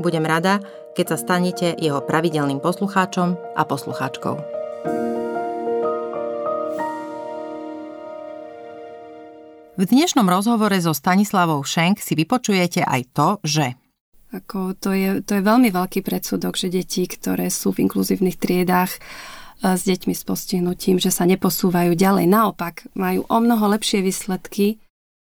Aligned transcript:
Budem 0.00 0.24
rada, 0.24 0.64
keď 0.96 1.12
sa 1.12 1.16
stanete 1.20 1.76
jeho 1.76 2.00
pravidelným 2.00 2.56
poslucháčom 2.64 3.36
a 3.36 3.62
poslucháčkou. 3.68 4.34
V 9.76 9.82
dnešnom 9.84 10.24
rozhovore 10.24 10.76
so 10.80 10.96
Stanislavou 10.96 11.60
Šenk 11.60 12.00
si 12.00 12.16
vypočujete 12.16 12.80
aj 12.80 13.00
to, 13.12 13.28
že 13.44 13.66
ako 14.30 14.78
to, 14.78 14.94
je, 14.94 15.10
to 15.26 15.36
je 15.36 15.42
veľmi 15.42 15.74
veľký 15.74 16.06
predsudok, 16.06 16.54
že 16.54 16.70
deti, 16.70 17.02
ktoré 17.02 17.50
sú 17.50 17.74
v 17.74 17.90
inkluzívnych 17.90 18.38
triedách 18.38 18.94
e, 18.94 19.00
s 19.74 19.82
deťmi 19.82 20.14
s 20.14 20.22
postihnutím, 20.22 21.02
že 21.02 21.10
sa 21.10 21.26
neposúvajú 21.26 21.98
ďalej. 21.98 22.30
Naopak, 22.30 22.86
majú 22.94 23.26
o 23.26 23.38
mnoho 23.42 23.74
lepšie 23.74 24.06
výsledky 24.06 24.78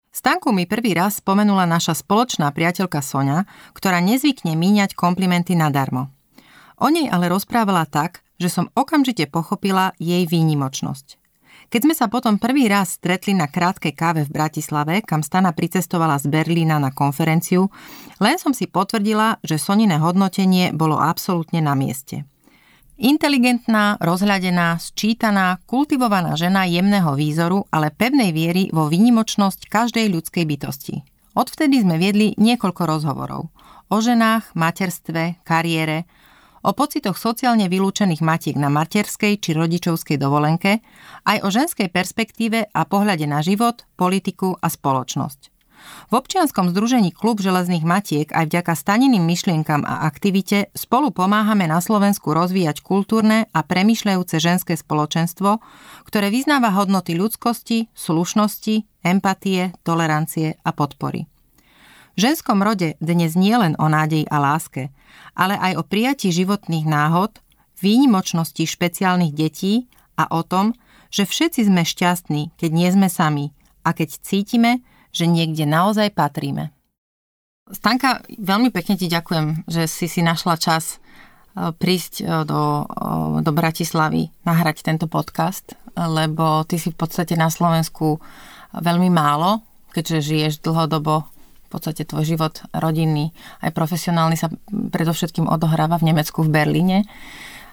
Stanku 0.10 0.50
mi 0.50 0.66
prvý 0.66 0.98
raz 0.98 1.22
spomenula 1.22 1.70
naša 1.70 1.94
spoločná 1.94 2.50
priateľka 2.50 3.00
Sonia, 3.06 3.46
ktorá 3.78 4.02
nezvykne 4.02 4.58
míňať 4.58 4.98
komplimenty 4.98 5.54
nadarmo. 5.54 6.10
O 6.82 6.90
nej 6.90 7.12
ale 7.12 7.30
rozprávala 7.30 7.86
tak, 7.86 8.26
že 8.40 8.50
som 8.50 8.72
okamžite 8.74 9.28
pochopila 9.28 9.94
jej 10.00 10.24
výnimočnosť. 10.26 11.20
Keď 11.70 11.82
sme 11.86 11.94
sa 11.94 12.10
potom 12.10 12.42
prvý 12.42 12.66
raz 12.66 12.98
stretli 12.98 13.38
na 13.38 13.46
krátkej 13.46 13.94
káve 13.94 14.26
v 14.26 14.34
Bratislave, 14.34 15.06
kam 15.06 15.22
Stana 15.22 15.54
pricestovala 15.54 16.18
z 16.18 16.26
Berlína 16.26 16.82
na 16.82 16.90
konferenciu, 16.90 17.70
len 18.18 18.42
som 18.42 18.58
si 18.58 18.66
potvrdila, 18.66 19.38
že 19.46 19.62
Sonine 19.62 20.02
hodnotenie 20.02 20.74
bolo 20.74 20.98
absolútne 20.98 21.62
na 21.62 21.78
mieste. 21.78 22.29
Inteligentná, 23.00 23.96
rozhľadená, 24.04 24.76
sčítaná, 24.76 25.64
kultivovaná 25.64 26.36
žena 26.36 26.68
jemného 26.68 27.16
výzoru, 27.16 27.64
ale 27.72 27.96
pevnej 27.96 28.36
viery 28.36 28.68
vo 28.76 28.92
výnimočnosť 28.92 29.72
každej 29.72 30.12
ľudskej 30.12 30.44
bytosti. 30.44 31.08
Odvtedy 31.32 31.80
sme 31.80 31.96
viedli 31.96 32.36
niekoľko 32.36 32.84
rozhovorov. 32.84 33.56
O 33.88 33.98
ženách, 34.04 34.52
materstve, 34.52 35.40
kariére, 35.48 36.12
o 36.60 36.76
pocitoch 36.76 37.16
sociálne 37.16 37.72
vylúčených 37.72 38.20
matiek 38.20 38.60
na 38.60 38.68
materskej 38.68 39.40
či 39.40 39.56
rodičovskej 39.56 40.20
dovolenke, 40.20 40.84
aj 41.24 41.40
o 41.40 41.48
ženskej 41.48 41.88
perspektíve 41.88 42.68
a 42.68 42.82
pohľade 42.84 43.24
na 43.32 43.40
život, 43.40 43.88
politiku 43.96 44.60
a 44.60 44.68
spoločnosť. 44.68 45.59
V 46.10 46.18
občianskom 46.18 46.74
združení 46.74 47.14
Klub 47.14 47.38
železných 47.38 47.86
matiek 47.86 48.28
aj 48.34 48.50
vďaka 48.50 48.74
staniným 48.74 49.22
myšlienkam 49.22 49.86
a 49.86 50.10
aktivite 50.10 50.74
spolu 50.74 51.14
pomáhame 51.14 51.70
na 51.70 51.78
Slovensku 51.78 52.34
rozvíjať 52.34 52.82
kultúrne 52.82 53.46
a 53.54 53.60
premyšľajúce 53.62 54.42
ženské 54.42 54.74
spoločenstvo, 54.74 55.62
ktoré 56.10 56.34
vyznáva 56.34 56.74
hodnoty 56.74 57.14
ľudskosti, 57.14 57.94
slušnosti, 57.94 59.06
empatie, 59.06 59.76
tolerancie 59.86 60.58
a 60.66 60.70
podpory. 60.74 61.30
V 62.18 62.28
ženskom 62.28 62.60
rode 62.60 62.98
dnes 63.00 63.38
nie 63.38 63.56
len 63.56 63.80
o 63.80 63.88
nádej 63.88 64.28
a 64.28 64.42
láske, 64.44 64.92
ale 65.38 65.56
aj 65.56 65.80
o 65.80 65.84
prijatí 65.88 66.34
životných 66.34 66.84
náhod, 66.84 67.38
výnimočnosti 67.80 68.66
špeciálnych 68.66 69.32
detí 69.32 69.88
a 70.20 70.28
o 70.36 70.44
tom, 70.44 70.76
že 71.10 71.24
všetci 71.24 71.72
sme 71.72 71.88
šťastní, 71.88 72.60
keď 72.60 72.72
nie 72.76 72.90
sme 72.92 73.08
sami 73.08 73.46
a 73.88 73.96
keď 73.96 74.20
cítime, 74.20 74.84
že 75.10 75.26
niekde 75.26 75.66
naozaj 75.66 76.14
patríme. 76.14 76.74
Stanka, 77.70 78.26
veľmi 78.34 78.74
pekne 78.74 78.98
ti 78.98 79.06
ďakujem, 79.06 79.70
že 79.70 79.86
si 79.86 80.10
si 80.10 80.26
našla 80.26 80.58
čas 80.58 80.98
e, 80.98 81.70
prísť 81.70 82.14
e, 82.22 82.24
do, 82.42 82.82
e, 82.82 83.46
do 83.46 83.52
Bratislavy, 83.54 84.34
nahrať 84.42 84.82
tento 84.82 85.06
podcast, 85.06 85.78
lebo 85.94 86.66
ty 86.66 86.82
si 86.82 86.90
v 86.90 86.98
podstate 86.98 87.38
na 87.38 87.54
Slovensku 87.54 88.18
veľmi 88.74 89.14
málo, 89.14 89.62
keďže 89.94 90.26
žiješ 90.26 90.54
dlhodobo, 90.66 91.30
v 91.70 91.78
podstate 91.78 92.02
tvoj 92.02 92.26
život 92.26 92.66
rodinný, 92.74 93.30
aj 93.62 93.78
profesionálny 93.78 94.34
sa 94.34 94.50
predovšetkým 94.74 95.46
odohráva 95.46 96.02
v 96.02 96.10
Nemecku, 96.10 96.42
v 96.42 96.50
Berlíne. 96.50 97.06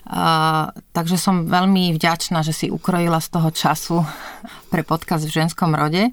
A, 0.07 0.69
takže 0.93 1.17
som 1.17 1.49
veľmi 1.49 1.97
vďačná, 1.97 2.45
že 2.45 2.53
si 2.53 2.67
ukrojila 2.69 3.19
z 3.25 3.29
toho 3.33 3.49
času 3.49 3.97
pre 4.73 4.85
podcast 4.85 5.25
v 5.25 5.33
ženskom 5.33 5.73
rode. 5.73 6.13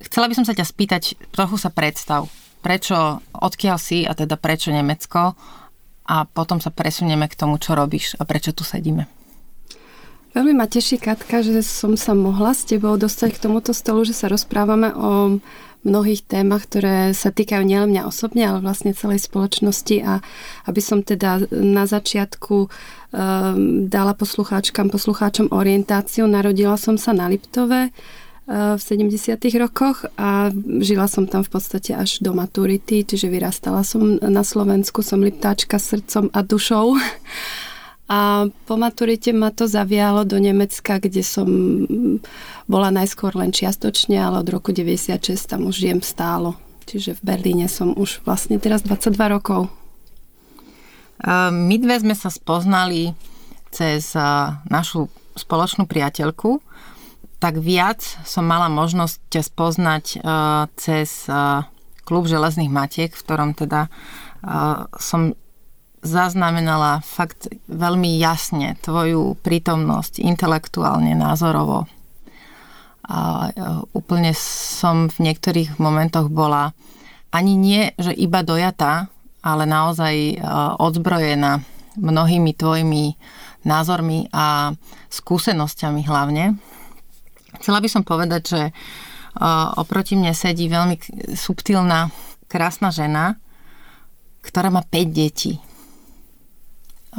Chcela 0.00 0.28
by 0.32 0.34
som 0.36 0.46
sa 0.48 0.56
ťa 0.56 0.64
spýtať, 0.64 1.02
trochu 1.30 1.56
sa 1.60 1.68
predstav, 1.68 2.24
prečo, 2.64 3.20
odkiaľ 3.36 3.76
si 3.76 4.08
a 4.08 4.16
teda 4.16 4.40
prečo 4.40 4.72
Nemecko 4.72 5.36
a 6.08 6.16
potom 6.24 6.58
sa 6.58 6.72
presunieme 6.72 7.28
k 7.28 7.38
tomu, 7.38 7.60
čo 7.60 7.76
robíš 7.76 8.16
a 8.16 8.24
prečo 8.24 8.56
tu 8.56 8.64
sedíme. 8.64 9.06
Veľmi 10.30 10.54
ma 10.54 10.70
teší, 10.70 11.02
Katka, 11.02 11.42
že 11.42 11.58
som 11.66 11.98
sa 11.98 12.14
mohla 12.14 12.54
s 12.54 12.62
tebou 12.62 12.94
dostať 12.94 13.34
k 13.34 13.42
tomuto 13.42 13.74
stolu, 13.74 14.06
že 14.06 14.14
sa 14.14 14.30
rozprávame 14.30 14.94
o 14.94 15.42
mnohých 15.82 16.22
témach, 16.22 16.70
ktoré 16.70 17.16
sa 17.16 17.34
týkajú 17.34 17.66
nielen 17.66 17.90
mňa 17.90 18.06
osobne, 18.06 18.46
ale 18.46 18.62
vlastne 18.62 18.94
celej 18.94 19.26
spoločnosti 19.26 19.96
a 20.04 20.22
aby 20.68 20.80
som 20.84 21.02
teda 21.02 21.50
na 21.50 21.88
začiatku 21.88 22.56
um, 22.62 22.68
dala 23.88 24.12
poslucháčkam, 24.14 24.92
poslucháčom 24.92 25.50
orientáciu. 25.50 26.30
Narodila 26.30 26.76
som 26.76 27.00
sa 27.00 27.10
na 27.16 27.26
Liptove, 27.26 27.90
v 28.50 28.82
70. 28.82 29.38
rokoch 29.62 30.10
a 30.18 30.50
žila 30.82 31.06
som 31.06 31.30
tam 31.30 31.46
v 31.46 31.54
podstate 31.54 31.94
až 31.94 32.18
do 32.18 32.34
maturity, 32.34 33.06
čiže 33.06 33.30
vyrastala 33.30 33.86
som 33.86 34.18
na 34.18 34.42
Slovensku, 34.42 35.06
som 35.06 35.22
liptáčka 35.22 35.78
srdcom 35.78 36.34
a 36.34 36.42
dušou. 36.42 36.98
A 38.10 38.50
po 38.66 38.74
maturite 38.74 39.30
ma 39.30 39.54
to 39.54 39.70
zavialo 39.70 40.26
do 40.26 40.34
Nemecka, 40.42 40.98
kde 40.98 41.22
som 41.22 41.46
bola 42.66 42.90
najskôr 42.90 43.38
len 43.38 43.54
čiastočne, 43.54 44.18
ale 44.18 44.42
od 44.42 44.50
roku 44.50 44.74
96 44.74 45.46
tam 45.46 45.70
už 45.70 45.78
žijem 45.78 46.02
stálo. 46.02 46.58
Čiže 46.90 47.22
v 47.22 47.22
Berlíne 47.22 47.70
som 47.70 47.94
už 47.94 48.26
vlastne 48.26 48.58
teraz 48.58 48.82
22 48.82 49.14
rokov. 49.30 49.70
My 51.54 51.74
dve 51.78 52.02
sme 52.02 52.18
sa 52.18 52.34
spoznali 52.34 53.14
cez 53.70 54.10
našu 54.66 55.06
spoločnú 55.38 55.86
priateľku, 55.86 56.58
tak 57.40 57.56
viac 57.56 58.04
som 58.28 58.44
mala 58.44 58.68
možnosť 58.68 59.16
ťa 59.32 59.42
spoznať 59.42 60.04
uh, 60.20 60.68
cez 60.76 61.24
uh, 61.26 61.64
klub 62.04 62.28
železných 62.28 62.68
matiek, 62.68 63.10
v 63.10 63.24
ktorom 63.24 63.56
teda 63.56 63.88
uh, 63.88 64.84
som 65.00 65.32
zaznamenala 66.04 67.00
fakt 67.04 67.48
veľmi 67.68 68.16
jasne 68.20 68.76
tvoju 68.80 69.36
prítomnosť 69.40 70.20
intelektuálne, 70.24 71.12
názorovo. 71.12 71.84
A 73.04 73.52
úplne 73.92 74.32
som 74.38 75.12
v 75.12 75.28
niektorých 75.28 75.76
momentoch 75.76 76.32
bola 76.32 76.72
ani 77.36 77.52
nie, 77.52 77.92
že 78.00 78.16
iba 78.16 78.40
dojatá, 78.40 79.12
ale 79.44 79.68
naozaj 79.68 80.40
odzbrojená 80.80 81.60
mnohými 82.00 82.56
tvojimi 82.56 83.20
názormi 83.68 84.32
a 84.32 84.72
skúsenosťami 85.12 86.00
hlavne 86.08 86.56
Chcela 87.60 87.78
by 87.84 87.88
som 87.92 88.02
povedať, 88.02 88.42
že 88.48 88.62
oproti 89.76 90.18
mne 90.18 90.34
sedí 90.34 90.66
veľmi 90.66 90.96
subtilná, 91.38 92.10
krásna 92.50 92.90
žena, 92.90 93.38
ktorá 94.42 94.72
má 94.72 94.82
5 94.82 95.12
detí. 95.12 95.60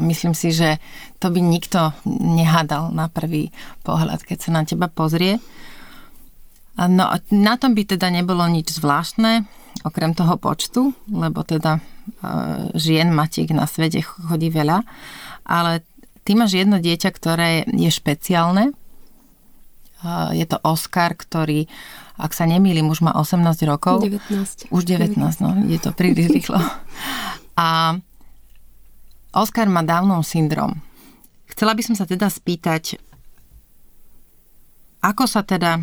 Myslím 0.01 0.35
si, 0.35 0.51
že 0.51 0.79
to 1.19 1.31
by 1.31 1.39
nikto 1.39 1.93
nehádal 2.07 2.91
na 2.91 3.07
prvý 3.07 3.53
pohľad, 3.85 4.23
keď 4.25 4.37
sa 4.39 4.49
na 4.51 4.63
teba 4.67 4.89
pozrie. 4.91 5.39
No 6.75 7.11
na 7.31 7.53
tom 7.59 7.75
by 7.75 7.83
teda 7.83 8.07
nebolo 8.09 8.47
nič 8.47 8.71
zvláštne, 8.75 9.45
okrem 9.83 10.15
toho 10.15 10.35
počtu, 10.39 10.95
lebo 11.11 11.43
teda 11.43 11.79
žien 12.75 13.11
matiek 13.13 13.51
na 13.53 13.67
svete 13.67 14.01
chodí 14.03 14.49
veľa, 14.51 14.83
ale 15.47 15.83
ty 16.23 16.35
máš 16.35 16.59
jedno 16.59 16.79
dieťa, 16.79 17.09
ktoré 17.11 17.63
je 17.67 17.91
špeciálne 17.91 18.75
Je 20.33 20.45
to 20.49 20.57
Oscar, 20.65 21.13
ktorý, 21.13 21.69
ak 22.17 22.33
sa 22.33 22.49
nemýlim, 22.49 22.89
už 22.89 23.05
má 23.05 23.13
18 23.13 23.45
rokov. 23.69 24.01
19. 24.01 24.73
Už 24.73 24.81
19, 24.89 25.13
19. 25.13 25.43
no, 25.45 25.49
je 25.69 25.77
to 25.77 25.93
príliš 25.93 26.27
rýchlo. 26.35 26.57
A 27.53 27.97
Oscar 29.31 29.69
má 29.69 29.85
Downov 29.85 30.25
syndrom. 30.25 30.81
Chcela 31.45 31.77
by 31.77 31.81
som 31.85 31.95
sa 31.95 32.09
teda 32.09 32.27
spýtať, 32.27 32.97
ako 35.05 35.23
sa 35.29 35.45
teda 35.45 35.77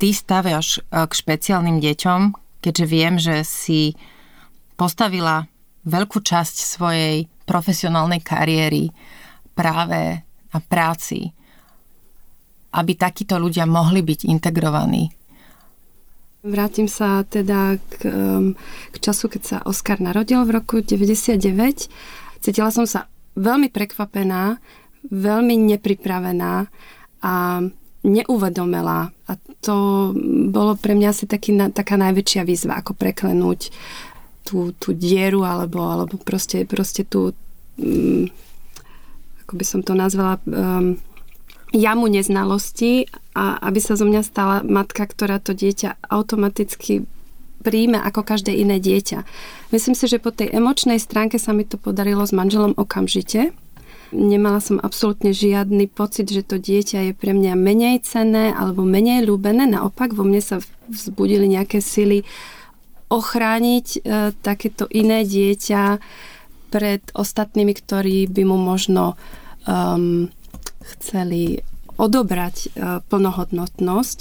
ty 0.00 0.12
staviaš 0.16 0.80
e, 0.80 1.04
k 1.04 1.12
špeciálnym 1.12 1.80
deťom, 1.80 2.20
keďže 2.64 2.86
viem, 2.88 3.14
že 3.20 3.44
si 3.44 3.92
postavila 4.80 5.44
veľkú 5.84 6.24
časť 6.24 6.56
svojej 6.56 7.28
profesionálnej 7.46 8.20
kariéry 8.24 8.90
práve 9.54 10.24
na 10.52 10.58
práci, 10.60 11.35
aby 12.76 12.92
takíto 12.94 13.40
ľudia 13.40 13.64
mohli 13.64 14.04
byť 14.04 14.28
integrovaní. 14.28 15.08
Vrátim 16.46 16.86
sa 16.86 17.26
teda 17.26 17.80
k, 17.80 18.06
k 18.92 18.96
času, 19.02 19.26
keď 19.26 19.42
sa 19.42 19.56
Oskar 19.66 19.98
narodil 19.98 20.46
v 20.46 20.54
roku 20.54 20.78
99. 20.78 21.42
Cítila 22.38 22.70
som 22.70 22.86
sa 22.86 23.10
veľmi 23.34 23.66
prekvapená, 23.72 24.62
veľmi 25.10 25.54
nepripravená 25.74 26.70
a 27.26 27.34
neuvedomila. 28.06 29.10
A 29.10 29.32
to 29.58 29.76
bolo 30.54 30.78
pre 30.78 30.94
mňa 30.94 31.08
asi 31.10 31.26
taký, 31.26 31.58
taká 31.74 31.98
najväčšia 31.98 32.46
výzva, 32.46 32.78
ako 32.78 32.94
preklenúť 32.94 33.74
tú, 34.46 34.70
tú 34.78 34.94
dieru 34.94 35.42
alebo, 35.42 35.82
alebo 35.82 36.14
proste, 36.22 36.62
proste 36.62 37.02
tú, 37.02 37.34
um, 37.82 38.30
ako 39.42 39.52
by 39.58 39.64
som 39.66 39.80
to 39.82 39.98
nazvala, 39.98 40.38
um, 40.46 40.94
jamu 41.74 42.06
neznalosti 42.06 43.10
a 43.34 43.58
aby 43.66 43.80
sa 43.82 43.98
zo 43.98 44.06
mňa 44.06 44.22
stala 44.22 44.56
matka, 44.62 45.02
ktorá 45.06 45.42
to 45.42 45.54
dieťa 45.56 45.98
automaticky 46.06 47.06
príjme 47.66 47.98
ako 47.98 48.22
každé 48.22 48.54
iné 48.54 48.78
dieťa. 48.78 49.26
Myslím 49.74 49.98
si, 49.98 50.06
že 50.06 50.22
po 50.22 50.30
tej 50.30 50.54
emočnej 50.54 51.02
stránke 51.02 51.42
sa 51.42 51.50
mi 51.50 51.66
to 51.66 51.74
podarilo 51.74 52.22
s 52.22 52.30
manželom 52.30 52.78
okamžite. 52.78 53.50
Nemala 54.14 54.62
som 54.62 54.78
absolútne 54.78 55.34
žiadny 55.34 55.90
pocit, 55.90 56.30
že 56.30 56.46
to 56.46 56.62
dieťa 56.62 57.10
je 57.10 57.12
pre 57.18 57.34
mňa 57.34 57.58
menej 57.58 58.06
cenné 58.06 58.54
alebo 58.54 58.86
menej 58.86 59.26
ľúbené. 59.26 59.66
Naopak 59.66 60.14
vo 60.14 60.22
mne 60.22 60.38
sa 60.38 60.62
vzbudili 60.86 61.50
nejaké 61.50 61.82
sily 61.82 62.22
ochrániť 63.10 63.86
e, 63.86 63.98
takéto 64.46 64.86
iné 64.94 65.26
dieťa 65.26 65.98
pred 66.70 67.02
ostatnými, 67.18 67.74
ktorí 67.74 68.30
by 68.30 68.42
mu 68.46 68.58
možno 68.58 69.18
um, 69.66 70.30
chceli 70.94 71.66
odobrať 71.96 72.56
uh, 72.76 73.00
plnohodnotnosť. 73.08 74.18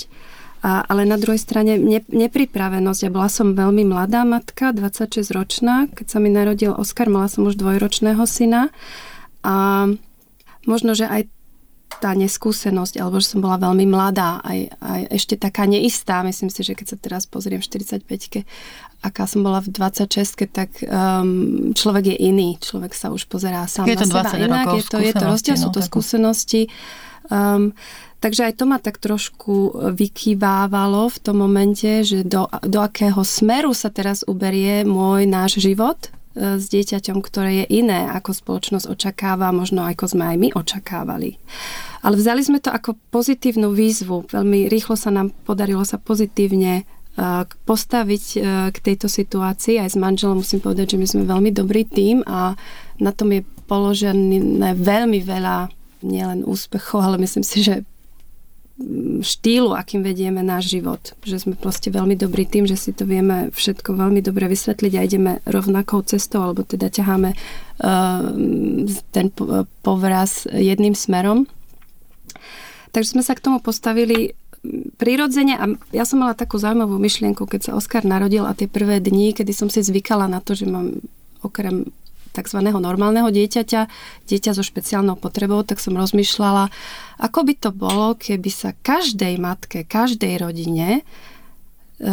Ale 0.65 1.05
na 1.05 1.21
druhej 1.21 1.37
strane 1.37 1.77
ne, 1.77 2.01
nepripravenosť. 2.09 3.05
Ja 3.05 3.11
bola 3.13 3.29
som 3.29 3.53
veľmi 3.53 3.85
mladá 3.85 4.25
matka, 4.25 4.73
26 4.73 5.29
ročná. 5.29 5.85
Keď 5.93 6.09
sa 6.09 6.17
mi 6.17 6.33
narodil 6.33 6.73
Oskar, 6.73 7.05
mala 7.05 7.29
som 7.29 7.45
už 7.45 7.53
dvojročného 7.53 8.25
syna. 8.25 8.73
A 9.45 9.85
možno, 10.65 10.97
že 10.97 11.05
aj 11.05 11.29
tá 12.01 12.17
neskúsenosť, 12.17 12.97
alebo 12.97 13.21
že 13.21 13.37
som 13.37 13.45
bola 13.45 13.61
veľmi 13.61 13.85
mladá, 13.87 14.41
aj, 14.41 14.73
aj 14.81 15.01
ešte 15.15 15.37
taká 15.37 15.69
neistá. 15.69 16.25
Myslím 16.25 16.49
si, 16.49 16.65
že 16.65 16.73
keď 16.73 16.85
sa 16.91 16.97
teraz 16.97 17.23
pozriem 17.29 17.61
v 17.61 17.69
45 17.69 18.43
aká 19.05 19.29
som 19.29 19.45
bola 19.45 19.61
v 19.61 19.69
26 19.69 20.49
tak 20.49 20.69
um, 20.81 21.71
človek 21.77 22.15
je 22.15 22.17
iný. 22.17 22.57
Človek 22.57 22.97
sa 22.97 23.13
už 23.13 23.29
pozerá 23.29 23.69
sám 23.69 23.85
je 23.85 24.01
to 24.01 24.09
na 24.09 24.25
seba 24.25 24.41
inak. 24.41 24.65
Je 24.73 24.83
to, 24.89 24.97
je 24.97 25.13
to 25.13 25.25
rozdiel, 25.25 25.57
no, 25.57 25.63
sú 25.63 25.69
to 25.69 25.81
no, 25.81 25.85
skúsenosti. 25.85 26.61
Um, 27.29 27.77
takže 28.21 28.49
aj 28.49 28.53
to 28.57 28.65
ma 28.65 28.81
tak 28.81 28.97
trošku 28.97 29.77
vykývávalo 29.93 31.13
v 31.13 31.17
tom 31.21 31.37
momente, 31.37 32.01
že 32.01 32.25
do, 32.25 32.49
do 32.65 32.79
akého 32.81 33.21
smeru 33.21 33.77
sa 33.77 33.93
teraz 33.93 34.25
uberie 34.25 34.81
môj 34.81 35.29
náš 35.29 35.61
život, 35.61 36.09
E, 36.35 36.59
s 36.59 36.67
dieťaťom, 36.67 37.23
ktoré 37.23 37.63
je 37.63 37.79
iné, 37.79 38.11
ako 38.11 38.35
spoločnosť 38.35 38.91
očakáva, 38.91 39.55
možno 39.55 39.87
ako 39.87 40.11
sme 40.11 40.35
aj 40.35 40.37
my 40.37 40.49
očakávali. 40.51 41.39
Ale 42.03 42.19
vzali 42.19 42.43
sme 42.43 42.59
to 42.59 42.75
ako 42.75 42.99
pozitívnu 43.09 43.71
výzvu. 43.71 44.27
Veľmi 44.27 44.67
rýchlo 44.67 44.99
sa 44.99 45.15
nám 45.15 45.31
podarilo 45.47 45.87
sa 45.87 45.95
pozitívne 45.95 46.83
e, 46.83 46.83
postaviť 47.63 48.23
e, 48.35 48.37
k 48.75 48.77
tejto 48.83 49.07
situácii. 49.07 49.79
Aj 49.79 49.87
s 49.87 49.95
manželom 49.95 50.43
musím 50.43 50.59
povedať, 50.59 50.95
že 50.95 50.99
my 50.99 51.07
sme 51.07 51.23
veľmi 51.23 51.51
dobrý 51.55 51.87
tým 51.87 52.19
a 52.27 52.59
na 52.99 53.11
tom 53.15 53.31
je 53.31 53.47
položené 53.65 54.75
veľmi 54.75 55.23
veľa 55.23 55.71
nielen 56.03 56.43
úspechov, 56.43 57.01
ale 57.01 57.17
myslím 57.23 57.41
si, 57.41 57.63
že 57.63 57.87
štýlu, 59.23 59.71
akým 59.71 60.03
vedieme 60.03 60.43
náš 60.43 60.75
život. 60.75 61.15
Že 61.23 61.47
sme 61.47 61.55
proste 61.55 61.87
veľmi 61.87 62.19
dobrí 62.19 62.43
tým, 62.43 62.67
že 62.67 62.75
si 62.75 62.91
to 62.91 63.07
vieme 63.07 63.47
všetko 63.55 63.95
veľmi 63.95 64.19
dobre 64.19 64.51
vysvetliť 64.51 64.93
a 64.99 65.05
ideme 65.07 65.31
rovnakou 65.47 66.03
cestou, 66.03 66.43
alebo 66.43 66.67
teda 66.67 66.91
ťaháme 66.91 67.31
uh, 67.31 67.39
ten 69.15 69.31
povraz 69.79 70.43
jedným 70.51 70.91
smerom. 70.91 71.47
Takže 72.91 73.15
sme 73.15 73.23
sa 73.23 73.35
k 73.35 73.43
tomu 73.43 73.63
postavili 73.63 74.35
prirodzene 74.95 75.53
a 75.55 75.65
ja 75.91 76.03
som 76.07 76.23
mala 76.23 76.37
takú 76.37 76.57
zaujímavú 76.57 76.95
myšlienku, 76.97 77.45
keď 77.45 77.71
sa 77.71 77.75
Oskar 77.77 78.03
narodil 78.07 78.47
a 78.47 78.57
tie 78.57 78.69
prvé 78.69 79.03
dni, 79.03 79.35
kedy 79.35 79.51
som 79.51 79.67
si 79.67 79.83
zvykala 79.83 80.29
na 80.29 80.39
to, 80.39 80.55
že 80.57 80.67
mám 80.69 81.03
okrem 81.45 81.89
tzv. 82.35 82.59
normálneho 82.59 83.31
dieťaťa, 83.31 83.81
dieťa 84.27 84.51
so 84.51 84.63
špeciálnou 84.65 85.15
potrebou, 85.15 85.63
tak 85.63 85.79
som 85.79 85.95
rozmýšľala, 85.95 86.67
ako 87.23 87.39
by 87.47 87.53
to 87.55 87.69
bolo, 87.71 88.19
keby 88.19 88.51
sa 88.51 88.75
každej 88.75 89.39
matke, 89.39 89.87
každej 89.87 90.43
rodine 90.43 90.99
e, 90.99 91.01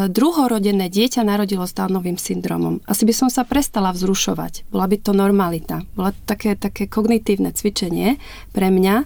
druhorodené 0.06 0.86
dieťa 0.86 1.26
narodilo 1.26 1.66
s 1.66 1.74
Downovým 1.74 2.22
syndromom. 2.22 2.78
Asi 2.86 3.02
by 3.02 3.14
som 3.16 3.28
sa 3.28 3.42
prestala 3.42 3.90
vzrušovať. 3.90 4.70
Bola 4.70 4.86
by 4.86 4.96
to 5.02 5.10
normalita. 5.10 5.82
Bola 5.98 6.14
to 6.14 6.22
také, 6.22 6.54
také 6.54 6.86
kognitívne 6.86 7.50
cvičenie 7.50 8.22
pre 8.54 8.70
mňa. 8.70 9.02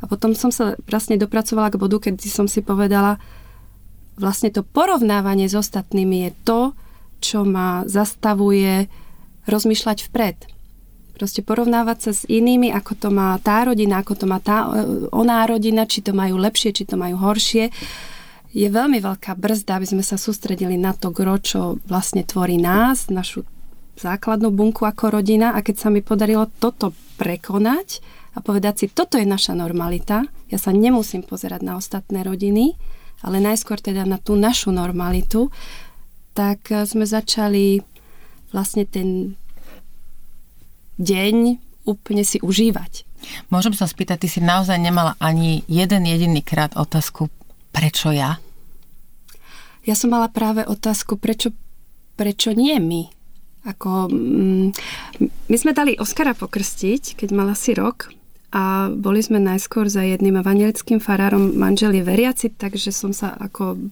A 0.00 0.10
potom 0.10 0.34
som 0.34 0.50
sa 0.50 0.74
vlastne 0.88 1.14
dopracovala 1.20 1.70
k 1.70 1.80
bodu, 1.80 1.96
keď 2.00 2.20
som 2.26 2.50
si 2.50 2.60
povedala, 2.60 3.20
vlastne 4.18 4.50
to 4.50 4.62
porovnávanie 4.62 5.50
s 5.50 5.54
ostatnými 5.58 6.28
je 6.28 6.30
to, 6.46 6.60
čo 7.22 7.42
ma 7.42 7.82
zastavuje 7.88 8.86
rozmýšľať 9.48 9.98
vpred. 10.10 10.36
Proste 11.14 11.46
porovnávať 11.46 11.98
sa 12.10 12.12
s 12.12 12.22
inými, 12.26 12.74
ako 12.74 12.92
to 12.98 13.08
má 13.14 13.38
tá 13.38 13.62
rodina, 13.62 14.02
ako 14.02 14.14
to 14.18 14.26
má 14.26 14.42
tá 14.42 14.66
oná 15.14 15.46
rodina, 15.46 15.86
či 15.86 16.02
to 16.02 16.10
majú 16.10 16.36
lepšie, 16.42 16.74
či 16.74 16.84
to 16.84 16.98
majú 16.98 17.14
horšie, 17.22 17.70
je 18.54 18.70
veľmi 18.70 19.02
veľká 19.02 19.34
brzda, 19.34 19.82
aby 19.82 19.86
sme 19.90 20.04
sa 20.06 20.14
sústredili 20.14 20.78
na 20.78 20.94
to, 20.94 21.10
gro, 21.10 21.42
čo 21.42 21.82
vlastne 21.90 22.22
tvorí 22.22 22.54
nás, 22.54 23.10
našu 23.10 23.42
základnú 23.98 24.50
bunku 24.54 24.86
ako 24.86 25.18
rodina 25.18 25.54
a 25.54 25.62
keď 25.62 25.86
sa 25.86 25.88
mi 25.90 26.02
podarilo 26.02 26.50
toto 26.58 26.94
prekonať 27.18 28.02
a 28.34 28.38
povedať 28.42 28.74
si, 28.82 28.86
toto 28.90 29.14
je 29.14 29.26
naša 29.26 29.54
normalita, 29.54 30.26
ja 30.50 30.58
sa 30.58 30.74
nemusím 30.74 31.22
pozerať 31.22 31.62
na 31.62 31.78
ostatné 31.78 32.26
rodiny, 32.26 32.74
ale 33.22 33.38
najskôr 33.38 33.78
teda 33.78 34.02
na 34.02 34.18
tú 34.18 34.34
našu 34.34 34.74
normalitu, 34.74 35.54
tak 36.34 36.66
sme 36.66 37.06
začali 37.06 37.80
vlastne 38.50 38.82
ten 38.84 39.38
deň 40.98 41.62
úplne 41.86 42.26
si 42.26 42.42
užívať. 42.42 43.06
Môžem 43.48 43.72
sa 43.72 43.88
spýtať, 43.88 44.26
ty 44.26 44.28
si 44.28 44.40
naozaj 44.42 44.76
nemala 44.76 45.16
ani 45.22 45.64
jeden 45.70 46.04
jediný 46.04 46.44
krát 46.44 46.74
otázku, 46.76 47.30
prečo 47.72 48.12
ja? 48.12 48.42
Ja 49.84 49.94
som 49.94 50.12
mala 50.12 50.28
práve 50.32 50.64
otázku, 50.64 51.16
prečo, 51.16 51.52
prečo 52.16 52.52
nie 52.52 52.76
my? 52.80 53.02
Ako, 53.64 54.12
mm, 54.12 54.68
my 55.48 55.56
sme 55.56 55.72
dali 55.72 55.96
Oskara 55.96 56.36
pokrstiť, 56.36 57.16
keď 57.16 57.28
mal 57.32 57.48
asi 57.52 57.72
rok 57.72 58.12
a 58.54 58.86
boli 58.94 59.18
sme 59.18 59.42
najskôr 59.42 59.90
za 59.90 60.06
jedným 60.06 60.38
evangelickým 60.38 61.02
farárom 61.02 61.58
manželi 61.58 62.06
veriaci, 62.06 62.54
takže 62.54 62.94
som 62.94 63.10
sa 63.10 63.34
ako 63.34 63.90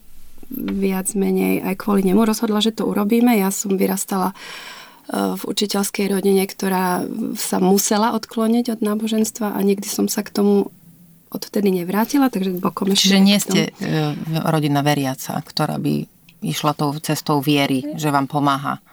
viac 0.54 1.11
menej 1.19 1.66
aj 1.66 1.83
kvôli 1.83 2.07
nemu 2.07 2.23
rozhodla, 2.23 2.62
že 2.62 2.71
to 2.71 2.87
urobíme. 2.87 3.35
Ja 3.35 3.50
som 3.50 3.75
vyrastala 3.75 4.31
uh, 4.31 5.35
v 5.35 5.42
učiteľskej 5.42 6.14
rodine, 6.14 6.47
ktorá 6.47 7.02
sa 7.35 7.59
musela 7.59 8.14
odkloniť 8.14 8.78
od 8.78 8.81
náboženstva 8.87 9.50
a 9.50 9.59
nikdy 9.66 9.88
som 9.90 10.07
sa 10.07 10.23
k 10.23 10.31
tomu 10.31 10.71
odvtedy 11.33 11.73
nevrátila, 11.83 12.28
takže 12.31 12.61
bokom 12.61 12.92
ešte... 12.92 13.09
Čiže 13.09 13.19
nie 13.25 13.40
ste 13.40 13.73
e, 13.73 14.12
rodina 14.45 14.85
veriaca, 14.85 15.40
ktorá 15.40 15.81
by 15.81 16.04
išla 16.45 16.76
tou 16.76 16.92
cestou 17.00 17.40
viery, 17.40 17.97
že 17.97 18.12
vám 18.12 18.28
pomáha 18.28 18.85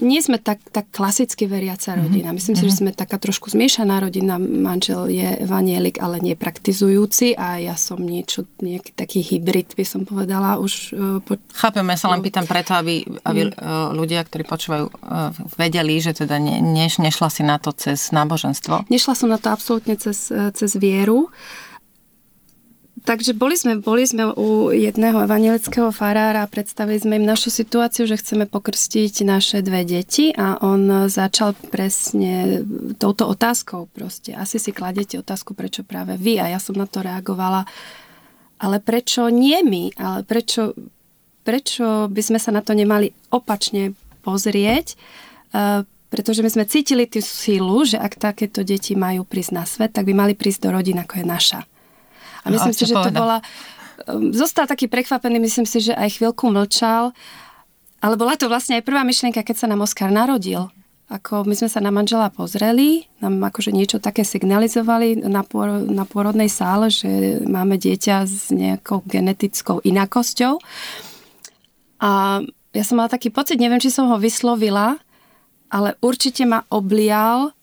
nie 0.00 0.20
sme 0.20 0.36
tak, 0.36 0.60
tak 0.72 0.92
klasicky 0.92 1.48
veriaca 1.48 1.96
mhm. 1.96 1.98
rodina. 2.04 2.28
Myslím 2.32 2.56
mm-hmm. 2.56 2.68
si, 2.68 2.72
že 2.72 2.74
mhm. 2.74 2.80
sme 2.80 2.90
taká 2.92 3.16
trošku 3.16 3.48
zmiešaná 3.52 4.02
rodina. 4.02 4.36
Manžel 4.40 5.08
je 5.12 5.28
evanielik, 5.42 6.00
ale 6.00 6.20
nepraktizujúci 6.22 7.36
a 7.36 7.60
ja 7.60 7.74
som 7.78 8.00
niečo, 8.00 8.44
nejaký 8.60 8.92
taký 8.92 9.20
hybrid, 9.24 9.72
by 9.76 9.84
som 9.84 10.04
povedala 10.04 10.60
už. 10.60 10.72
Uh, 10.92 11.18
po... 11.24 11.40
Chápem, 11.52 11.84
ja 11.86 11.98
sa 11.98 12.12
len 12.12 12.20
pýtam 12.20 12.44
preto, 12.44 12.76
aby, 12.76 13.04
aby 13.24 13.52
mm. 13.52 13.92
ľudia, 13.96 14.24
ktorí 14.24 14.44
počúvajú, 14.44 14.84
uh, 14.88 15.32
vedeli, 15.56 15.98
že 16.00 16.12
teda 16.12 16.36
ne, 16.40 16.60
ne, 16.60 16.86
nešla 16.88 17.28
si 17.32 17.42
na 17.44 17.56
to 17.56 17.72
cez 17.72 18.12
náboženstvo. 18.12 18.88
Nešla 18.92 19.14
som 19.16 19.28
na 19.32 19.40
to 19.40 19.52
absolútne 19.52 19.96
cez, 19.96 20.28
cez 20.30 20.70
vieru. 20.76 21.32
Takže 23.06 23.38
boli 23.38 23.54
sme, 23.54 23.78
boli 23.78 24.02
sme 24.02 24.34
u 24.34 24.74
jedného 24.74 25.30
evangelického 25.30 25.94
farára 25.94 26.42
a 26.42 26.50
predstavili 26.50 26.98
sme 26.98 27.22
im 27.22 27.30
našu 27.30 27.54
situáciu, 27.54 28.02
že 28.02 28.18
chceme 28.18 28.50
pokrstiť 28.50 29.22
naše 29.22 29.62
dve 29.62 29.86
deti 29.86 30.34
a 30.34 30.58
on 30.58 31.06
začal 31.06 31.54
presne 31.70 32.66
touto 32.98 33.30
otázkou 33.30 33.86
proste. 33.94 34.34
Asi 34.34 34.58
si 34.58 34.74
kladete 34.74 35.22
otázku, 35.22 35.54
prečo 35.54 35.86
práve 35.86 36.18
vy 36.18 36.42
a 36.42 36.50
ja 36.50 36.58
som 36.58 36.74
na 36.74 36.90
to 36.90 36.98
reagovala. 36.98 37.62
Ale 38.58 38.82
prečo 38.82 39.30
nie 39.30 39.62
my? 39.62 39.94
Ale 39.94 40.26
prečo, 40.26 40.74
prečo 41.46 42.10
by 42.10 42.22
sme 42.26 42.42
sa 42.42 42.50
na 42.50 42.58
to 42.58 42.74
nemali 42.74 43.14
opačne 43.30 43.94
pozrieť? 44.26 44.98
Uh, 45.54 45.86
pretože 46.10 46.42
my 46.42 46.50
sme 46.50 46.66
cítili 46.66 47.06
tú 47.06 47.22
sílu, 47.22 47.86
že 47.86 48.02
ak 48.02 48.18
takéto 48.18 48.66
deti 48.66 48.98
majú 48.98 49.22
prísť 49.22 49.52
na 49.54 49.62
svet, 49.62 49.94
tak 49.94 50.10
by 50.10 50.14
mali 50.26 50.34
prísť 50.34 50.66
do 50.66 50.74
rodín, 50.74 50.98
ako 50.98 51.22
je 51.22 51.26
naša. 51.26 51.60
A 52.46 52.54
myslím 52.54 52.72
a 52.72 52.76
si, 52.78 52.84
že 52.86 52.94
povedal? 52.94 53.10
to 53.10 53.18
bola... 53.18 53.38
Um, 54.06 54.30
zostal 54.30 54.70
taký 54.70 54.86
prekvapený, 54.86 55.42
myslím 55.42 55.66
si, 55.66 55.82
že 55.82 55.92
aj 55.98 56.22
chvíľku 56.22 56.46
mlčal, 56.46 57.10
ale 57.98 58.14
bola 58.14 58.38
to 58.38 58.46
vlastne 58.46 58.78
aj 58.78 58.86
prvá 58.86 59.02
myšlienka, 59.02 59.42
keď 59.42 59.56
sa 59.56 59.66
nám 59.66 59.82
Oskar 59.82 60.14
narodil. 60.14 60.70
Ako 61.06 61.46
my 61.46 61.54
sme 61.54 61.70
sa 61.70 61.78
na 61.78 61.94
manžela 61.94 62.34
pozreli, 62.34 63.06
nám 63.22 63.38
akože 63.38 63.70
niečo 63.70 64.02
také 64.02 64.26
signalizovali 64.26 65.22
na, 65.26 65.46
pôr, 65.46 65.78
na 65.86 66.02
pôrodnej 66.02 66.50
sále, 66.50 66.90
že 66.90 67.42
máme 67.46 67.78
dieťa 67.78 68.26
s 68.26 68.50
nejakou 68.50 69.06
genetickou 69.06 69.78
inakosťou. 69.86 70.58
A 72.02 72.42
ja 72.74 72.82
som 72.82 72.98
mala 72.98 73.06
taký 73.06 73.30
pocit, 73.30 73.56
neviem, 73.62 73.78
či 73.78 73.94
som 73.94 74.10
ho 74.10 74.18
vyslovila, 74.18 74.98
ale 75.70 75.94
určite 76.02 76.42
ma 76.42 76.66
oblial 76.74 77.54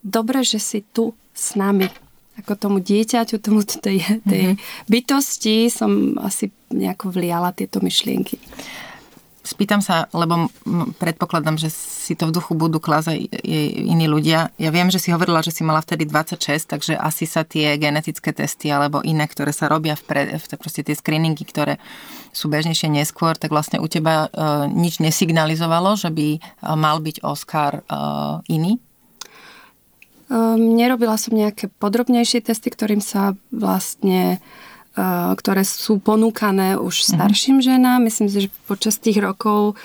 dobre, 0.00 0.40
že 0.40 0.56
si 0.56 0.80
tu 0.88 1.12
s 1.36 1.52
nami 1.52 1.92
ako 2.40 2.52
tomu 2.56 2.78
dieťaťu, 2.84 3.40
tomu 3.40 3.64
tej, 3.64 4.04
tej 4.24 4.42
mm-hmm. 4.54 4.88
bytosti 4.88 5.72
som 5.72 6.20
asi 6.20 6.52
nejako 6.72 7.16
vliala 7.16 7.52
tieto 7.56 7.80
myšlienky. 7.80 8.36
Spýtam 9.46 9.78
sa, 9.78 10.10
lebo 10.10 10.50
predpokladám, 10.98 11.54
že 11.54 11.70
si 11.70 12.18
to 12.18 12.26
v 12.26 12.34
duchu 12.34 12.58
budú 12.58 12.82
klásť 12.82 13.14
aj 13.14 13.18
iní 13.94 14.10
ľudia. 14.10 14.50
Ja 14.58 14.74
viem, 14.74 14.90
že 14.90 14.98
si 14.98 15.14
hovorila, 15.14 15.38
že 15.38 15.54
si 15.54 15.62
mala 15.62 15.78
vtedy 15.78 16.02
26, 16.02 16.66
takže 16.66 16.98
asi 16.98 17.30
sa 17.30 17.46
tie 17.46 17.78
genetické 17.78 18.34
testy 18.34 18.74
alebo 18.74 19.06
iné, 19.06 19.22
ktoré 19.30 19.54
sa 19.54 19.70
robia 19.70 19.94
v, 19.94 20.02
pre, 20.02 20.22
v 20.34 20.44
proste 20.58 20.82
tie 20.82 20.98
screeningy, 20.98 21.46
ktoré 21.46 21.78
sú 22.34 22.50
bežnejšie 22.50 22.90
neskôr, 22.90 23.38
tak 23.38 23.54
vlastne 23.54 23.78
u 23.78 23.86
teba 23.86 24.26
uh, 24.26 24.66
nič 24.66 24.98
nesignalizovalo, 24.98 25.94
že 25.94 26.10
by 26.10 26.28
uh, 26.42 26.74
mal 26.74 26.98
byť 26.98 27.22
Oscar 27.22 27.86
uh, 27.86 28.42
iný? 28.50 28.82
Um, 30.26 30.74
nerobila 30.74 31.14
som 31.14 31.38
nejaké 31.38 31.70
podrobnejšie 31.78 32.42
testy, 32.42 32.66
ktorým 32.66 32.98
sa 32.98 33.38
vlastne 33.54 34.42
uh, 34.98 35.38
ktoré 35.38 35.62
sú 35.62 36.02
ponúkané 36.02 36.74
už 36.74 36.94
mhm. 36.98 37.06
starším 37.14 37.58
ženám. 37.62 38.02
Myslím 38.02 38.26
si, 38.26 38.46
že 38.46 38.54
počas 38.66 38.98
tých 38.98 39.22
rokov 39.22 39.78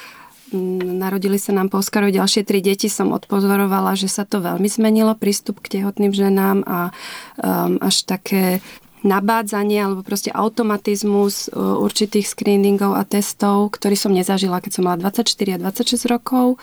um, 0.50 0.81
narodili 0.81 1.38
sa 1.38 1.53
nám 1.53 1.69
po 1.69 1.77
Oskarovi 1.77 2.17
ďalšie 2.17 2.41
tri 2.41 2.57
deti, 2.57 2.89
som 2.89 3.13
odpozorovala, 3.13 3.93
že 3.93 4.10
sa 4.10 4.25
to 4.25 4.41
veľmi 4.41 4.65
zmenilo, 4.65 5.13
prístup 5.13 5.62
k 5.62 5.77
tehotným 5.77 6.10
ženám 6.10 6.65
a 6.65 6.89
um, 7.38 7.77
až 7.77 8.10
také 8.10 8.65
nabádzanie 9.05 9.81
alebo 9.81 10.01
proste 10.01 10.33
automatizmus 10.33 11.50
uh, 11.53 11.77
určitých 11.81 12.25
screeningov 12.25 12.98
a 12.98 13.05
testov, 13.05 13.77
ktorý 13.77 13.93
som 13.93 14.13
nezažila, 14.13 14.62
keď 14.62 14.71
som 14.77 14.89
mala 14.89 14.98
24 14.98 15.57
a 15.57 15.69
26 15.69 16.10
rokov 16.10 16.57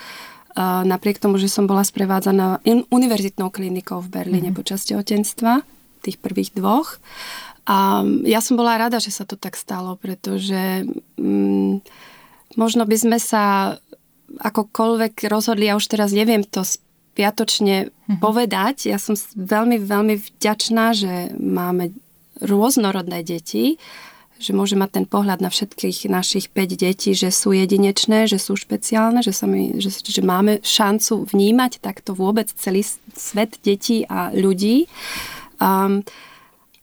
napriek 0.59 1.23
tomu, 1.23 1.39
že 1.39 1.47
som 1.47 1.71
bola 1.71 1.87
sprevádzaná 1.87 2.67
univerzitnou 2.91 3.55
klinikou 3.55 4.03
v 4.03 4.11
Berlíne 4.11 4.51
mm-hmm. 4.51 4.59
počas 4.59 4.83
tehotenstva, 4.89 5.63
tých 6.03 6.19
prvých 6.19 6.55
dvoch. 6.55 6.99
A 7.69 8.03
ja 8.25 8.41
som 8.41 8.57
bola 8.57 8.81
rada, 8.81 8.97
že 8.99 9.13
sa 9.13 9.29
to 9.29 9.37
tak 9.37 9.55
stalo, 9.55 9.95
pretože 10.01 10.89
mm, 11.21 11.85
možno 12.57 12.83
by 12.89 12.97
sme 12.97 13.19
sa 13.21 13.77
akokoľvek 14.29 15.29
rozhodli, 15.29 15.69
ja 15.69 15.77
už 15.77 15.87
teraz 15.89 16.11
neviem 16.17 16.43
to 16.43 16.65
spiatočne 16.65 17.93
mm-hmm. 17.93 18.19
povedať. 18.19 18.89
Ja 18.89 18.97
som 18.97 19.15
veľmi, 19.37 19.85
veľmi 19.85 20.17
vďačná, 20.17 20.97
že 20.97 21.35
máme 21.37 21.93
rôznorodné 22.41 23.27
deti, 23.27 23.77
že 24.39 24.55
môže 24.55 24.79
mať 24.79 25.03
ten 25.03 25.07
pohľad 25.07 25.43
na 25.43 25.51
všetkých 25.51 26.07
našich 26.07 26.47
5 26.55 26.79
detí, 26.79 27.11
že 27.13 27.35
sú 27.35 27.51
jedinečné, 27.51 28.31
že 28.31 28.39
sú 28.39 28.55
špeciálne, 28.55 29.19
že, 29.21 29.35
sa 29.35 29.51
my, 29.51 29.83
že, 29.83 29.91
že 29.91 30.23
máme 30.23 30.63
šancu 30.63 31.27
vnímať 31.27 31.83
takto 31.83 32.15
vôbec 32.15 32.47
celý 32.55 32.87
svet 33.19 33.59
detí 33.67 34.07
a 34.07 34.31
ľudí. 34.31 34.87
Um, 35.59 36.07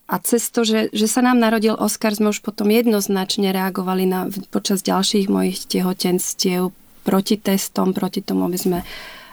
a 0.05 0.21
cez 0.21 0.53
to, 0.53 0.61
že, 0.61 0.93
že 0.93 1.09
sa 1.09 1.25
nám 1.25 1.41
narodil 1.41 1.73
Oscar, 1.73 2.13
sme 2.13 2.29
už 2.29 2.45
potom 2.45 2.69
jednoznačne 2.69 3.49
reagovali 3.49 4.05
na, 4.05 4.29
počas 4.53 4.85
ďalších 4.85 5.31
mojich 5.31 5.65
tehotenstiev 5.65 6.69
proti 7.01 7.41
testom, 7.41 7.95
proti 7.95 8.21
tomu, 8.21 8.45
aby 8.45 8.59
sme 8.59 8.79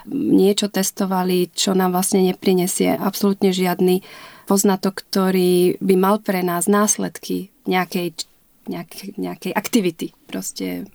niečo 0.09 0.73
testovali, 0.73 1.53
čo 1.53 1.77
nám 1.77 1.93
vlastne 1.93 2.25
neprinesie 2.25 2.95
absolútne 2.97 3.53
žiadny 3.53 4.01
poznatok, 4.49 5.05
ktorý 5.05 5.77
by 5.79 5.95
mal 5.95 6.19
pre 6.19 6.41
nás 6.41 6.65
následky 6.65 7.52
nejakej 7.63 8.13
nejakej, 8.63 9.19
nejakej 9.19 9.51
aktivity. 9.51 10.07
Proste. 10.23 10.87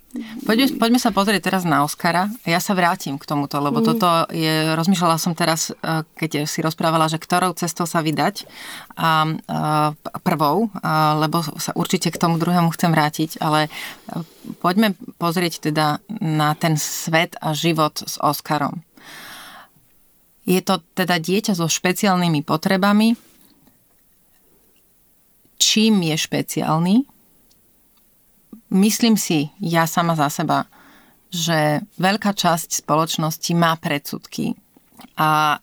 Poďme, 0.43 0.81
poďme 0.81 0.99
sa 0.99 1.13
pozrieť 1.13 1.47
teraz 1.47 1.63
na 1.63 1.85
Oscara. 1.85 2.27
Ja 2.43 2.57
sa 2.59 2.73
vrátim 2.73 3.15
k 3.15 3.23
tomuto, 3.29 3.61
lebo 3.61 3.79
mm. 3.79 3.85
toto 3.85 4.09
je, 4.33 4.73
rozmýšľala 4.73 5.21
som 5.21 5.37
teraz, 5.37 5.69
e, 5.71 6.03
keď 6.17 6.49
si 6.49 6.59
rozprávala, 6.65 7.07
že 7.07 7.21
ktorou 7.21 7.55
cestou 7.55 7.85
sa 7.85 8.01
vydať 8.01 8.49
a, 8.97 9.29
a 9.47 10.17
prvou, 10.19 10.73
a, 10.81 11.15
lebo 11.21 11.45
sa 11.61 11.71
určite 11.77 12.09
k 12.09 12.19
tomu 12.19 12.41
druhému 12.41 12.73
chcem 12.73 12.91
vrátiť, 12.91 13.39
ale 13.39 13.71
poďme 14.59 14.97
pozrieť 15.21 15.71
teda 15.71 16.03
na 16.19 16.57
ten 16.57 16.75
svet 16.75 17.37
a 17.39 17.53
život 17.53 18.01
s 18.01 18.17
Oscarom. 18.19 18.81
Je 20.49 20.59
to 20.65 20.81
teda 20.97 21.21
dieťa 21.21 21.53
so 21.53 21.69
špeciálnymi 21.69 22.41
potrebami, 22.41 23.28
čím 25.59 26.01
je 26.07 26.15
špeciálny. 26.15 27.03
Myslím 28.73 29.19
si, 29.19 29.51
ja 29.59 29.83
sama 29.85 30.15
za 30.15 30.31
seba, 30.31 30.65
že 31.29 31.83
veľká 32.01 32.33
časť 32.33 32.81
spoločnosti 32.81 33.51
má 33.53 33.77
predsudky 33.77 34.57
a 35.19 35.59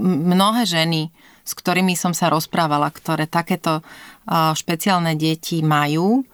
mnohé 0.00 0.66
ženy, 0.66 1.12
s 1.42 1.52
ktorými 1.52 1.94
som 1.94 2.16
sa 2.16 2.32
rozprávala, 2.32 2.88
ktoré 2.90 3.28
takéto 3.28 3.84
špeciálne 4.30 5.14
deti 5.14 5.60
majú, 5.60 6.24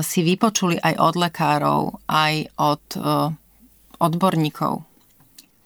si 0.00 0.20
vypočuli 0.24 0.80
aj 0.80 0.94
od 0.96 1.14
lekárov, 1.18 1.80
aj 2.08 2.34
od 2.56 2.84
odborníkov, 4.00 4.84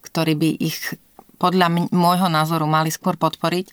ktorí 0.06 0.32
by 0.38 0.50
ich 0.58 0.98
podľa 1.38 1.90
môjho 1.90 2.30
názoru 2.30 2.66
mali 2.66 2.94
skôr 2.94 3.18
podporiť 3.18 3.66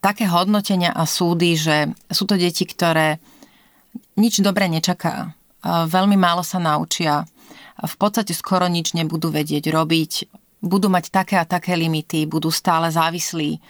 také 0.00 0.26
hodnotenia 0.26 0.90
a 0.92 1.04
súdy, 1.04 1.56
že 1.56 1.92
sú 2.08 2.24
to 2.24 2.40
deti, 2.40 2.64
ktoré 2.64 3.20
nič 4.16 4.40
dobre 4.40 4.66
nečaká. 4.68 5.36
Veľmi 5.64 6.16
málo 6.16 6.40
sa 6.40 6.56
naučia. 6.56 7.28
V 7.80 7.94
podstate 8.00 8.32
skoro 8.32 8.68
nič 8.68 8.96
nebudú 8.96 9.28
vedieť 9.28 9.68
robiť. 9.68 10.12
Budú 10.60 10.92
mať 10.92 11.12
také 11.12 11.36
a 11.40 11.48
také 11.48 11.76
limity, 11.76 12.28
budú 12.28 12.52
stále 12.52 12.92
závislí 12.92 13.60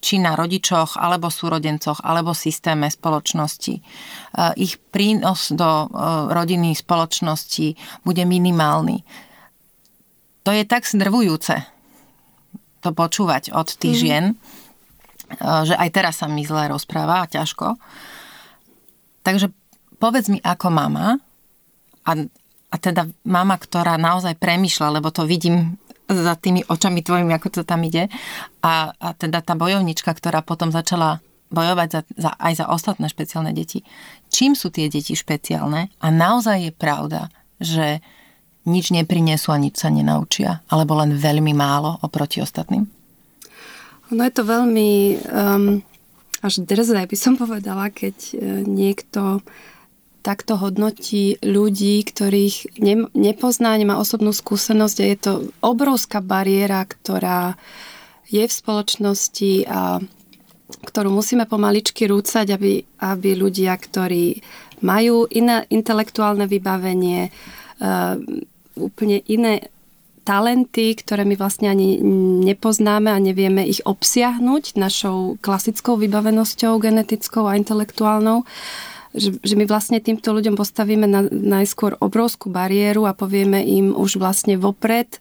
či 0.00 0.16
na 0.16 0.32
rodičoch, 0.32 0.96
alebo 0.96 1.28
súrodencoch, 1.28 2.00
alebo 2.00 2.32
systéme 2.32 2.88
spoločnosti. 2.88 3.84
Ich 4.56 4.80
prínos 4.88 5.52
do 5.52 5.68
e, 5.68 5.86
rodiny 6.32 6.72
spoločnosti 6.72 7.76
bude 8.00 8.24
minimálny. 8.24 9.04
To 10.48 10.50
je 10.56 10.64
tak 10.64 10.88
zdrvujúce 10.88 11.68
to 12.80 12.90
počúvať 12.96 13.52
od 13.52 13.68
tých 13.76 13.96
mm. 13.96 14.00
žien, 14.00 14.24
že 15.38 15.74
aj 15.78 15.88
teraz 15.94 16.14
sa 16.20 16.26
mi 16.26 16.42
zle 16.42 16.66
rozpráva 16.66 17.22
a 17.22 17.30
ťažko. 17.30 17.78
Takže 19.22 19.52
povedz 20.00 20.32
mi 20.32 20.42
ako 20.42 20.72
mama 20.72 21.20
a, 22.08 22.12
a 22.72 22.76
teda 22.80 23.06
mama, 23.28 23.56
ktorá 23.60 24.00
naozaj 24.00 24.34
premyšľa, 24.40 24.98
lebo 24.98 25.12
to 25.12 25.28
vidím 25.28 25.78
za 26.10 26.34
tými 26.34 26.66
očami 26.66 27.06
tvojimi, 27.06 27.30
ako 27.30 27.60
to 27.60 27.62
tam 27.62 27.86
ide. 27.86 28.10
A, 28.64 28.90
a 28.90 29.08
teda 29.14 29.44
tá 29.44 29.54
bojovnička, 29.54 30.10
ktorá 30.10 30.42
potom 30.42 30.74
začala 30.74 31.22
bojovať 31.50 31.88
za, 31.90 32.00
za, 32.18 32.30
aj 32.38 32.52
za 32.62 32.66
ostatné 32.70 33.06
špeciálne 33.10 33.54
deti. 33.54 33.82
Čím 34.30 34.54
sú 34.54 34.70
tie 34.70 34.90
deti 34.90 35.14
špeciálne? 35.14 35.90
A 36.02 36.06
naozaj 36.10 36.70
je 36.70 36.72
pravda, 36.74 37.30
že 37.58 38.02
nič 38.66 38.94
neprinesú 38.94 39.50
a 39.50 39.58
nič 39.58 39.78
sa 39.78 39.90
nenaučia, 39.90 40.62
alebo 40.70 40.98
len 40.98 41.14
veľmi 41.16 41.54
málo 41.54 41.98
oproti 42.02 42.42
ostatným? 42.42 42.86
No 44.10 44.26
je 44.26 44.32
to 44.34 44.42
veľmi 44.42 44.90
um, 45.30 45.86
až 46.42 46.66
drzé, 46.66 47.06
by 47.06 47.16
som 47.16 47.38
povedala, 47.38 47.94
keď 47.94 48.16
uh, 48.34 48.38
niekto 48.66 49.42
takto 50.20 50.60
hodnotí 50.60 51.40
ľudí, 51.40 52.04
ktorých 52.04 52.76
ne, 52.76 53.08
nepozná, 53.16 53.72
nemá 53.80 53.96
osobnú 53.96 54.36
skúsenosť 54.36 54.96
a 55.00 55.08
je 55.08 55.16
to 55.16 55.32
obrovská 55.64 56.20
bariéra, 56.20 56.84
ktorá 56.84 57.56
je 58.28 58.44
v 58.44 58.52
spoločnosti 58.52 59.64
a 59.64 60.02
ktorú 60.70 61.10
musíme 61.10 61.48
pomaličky 61.48 62.06
rúcať, 62.06 62.46
aby, 62.52 62.84
aby 63.00 63.30
ľudia, 63.34 63.74
ktorí 63.74 64.38
majú 64.84 65.26
iné 65.32 65.66
intelektuálne 65.72 66.44
vybavenie, 66.50 67.32
uh, 67.80 68.16
úplne 68.76 69.24
iné 69.26 69.70
talenty, 70.22 70.94
ktoré 70.94 71.24
my 71.24 71.34
vlastne 71.34 71.72
ani 71.72 71.98
nepoznáme 72.44 73.10
a 73.10 73.18
nevieme 73.18 73.64
ich 73.64 73.80
obsiahnuť 73.82 74.76
našou 74.76 75.40
klasickou 75.40 75.96
vybavenosťou 75.96 76.76
genetickou 76.78 77.48
a 77.48 77.56
intelektuálnou, 77.56 78.44
že, 79.10 79.34
že 79.42 79.54
my 79.58 79.66
vlastne 79.66 79.98
týmto 79.98 80.30
ľuďom 80.30 80.54
postavíme 80.54 81.06
na, 81.08 81.26
najskôr 81.26 81.98
obrovskú 81.98 82.46
bariéru 82.52 83.10
a 83.10 83.16
povieme 83.16 83.58
im 83.64 83.90
už 83.90 84.22
vlastne 84.22 84.54
vopred, 84.54 85.18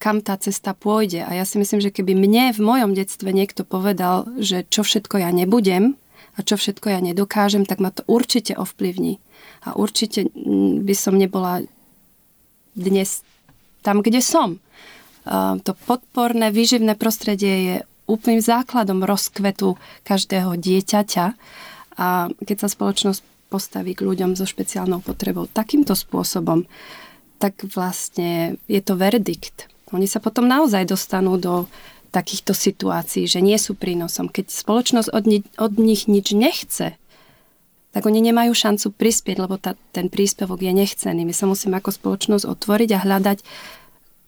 kam 0.00 0.22
tá 0.22 0.38
cesta 0.38 0.72
pôjde. 0.72 1.26
A 1.26 1.34
ja 1.36 1.44
si 1.44 1.58
myslím, 1.58 1.82
že 1.82 1.92
keby 1.92 2.14
mne 2.14 2.54
v 2.54 2.60
mojom 2.62 2.94
detstve 2.94 3.34
niekto 3.34 3.66
povedal, 3.66 4.30
že 4.38 4.64
čo 4.70 4.86
všetko 4.86 5.20
ja 5.20 5.30
nebudem 5.34 5.98
a 6.38 6.46
čo 6.46 6.54
všetko 6.54 6.86
ja 6.88 7.00
nedokážem, 7.02 7.66
tak 7.66 7.82
ma 7.82 7.90
to 7.90 8.06
určite 8.06 8.54
ovplyvní. 8.54 9.18
A 9.66 9.74
určite 9.74 10.30
by 10.86 10.94
som 10.94 11.18
nebola 11.18 11.66
dnes 12.78 13.26
tam, 13.88 14.04
kde 14.04 14.20
som. 14.20 14.60
To 15.64 15.72
podporné, 15.88 16.52
výživné 16.52 16.92
prostredie 17.00 17.54
je 17.64 17.76
úplným 18.04 18.44
základom 18.44 19.00
rozkvetu 19.00 19.80
každého 20.04 20.60
dieťaťa. 20.60 21.26
A 21.96 22.28
keď 22.44 22.56
sa 22.64 22.68
spoločnosť 22.68 23.20
postaví 23.48 23.96
k 23.96 24.04
ľuďom 24.04 24.36
so 24.36 24.44
špeciálnou 24.44 25.00
potrebou 25.00 25.48
takýmto 25.48 25.96
spôsobom, 25.96 26.68
tak 27.40 27.64
vlastne 27.64 28.60
je 28.68 28.80
to 28.84 28.92
verdikt. 28.92 29.72
Oni 29.96 30.04
sa 30.04 30.20
potom 30.20 30.44
naozaj 30.44 30.84
dostanú 30.84 31.40
do 31.40 31.64
takýchto 32.12 32.52
situácií, 32.52 33.24
že 33.24 33.40
nie 33.40 33.56
sú 33.56 33.72
prínosom. 33.72 34.28
Keď 34.28 34.52
spoločnosť 34.52 35.08
od, 35.12 35.24
ni- 35.24 35.48
od 35.56 35.80
nich 35.80 36.08
nič 36.08 36.36
nechce, 36.36 36.96
tak 37.92 38.02
oni 38.04 38.20
nemajú 38.20 38.52
šancu 38.52 38.92
prispieť, 38.92 39.36
lebo 39.40 39.56
tá, 39.56 39.76
ten 39.96 40.12
príspevok 40.12 40.60
je 40.60 40.72
nechcený. 40.76 41.24
My 41.24 41.32
sa 41.32 41.48
musíme 41.48 41.80
ako 41.80 41.88
spoločnosť 41.88 42.44
otvoriť 42.44 42.90
a 42.96 43.02
hľadať 43.04 43.38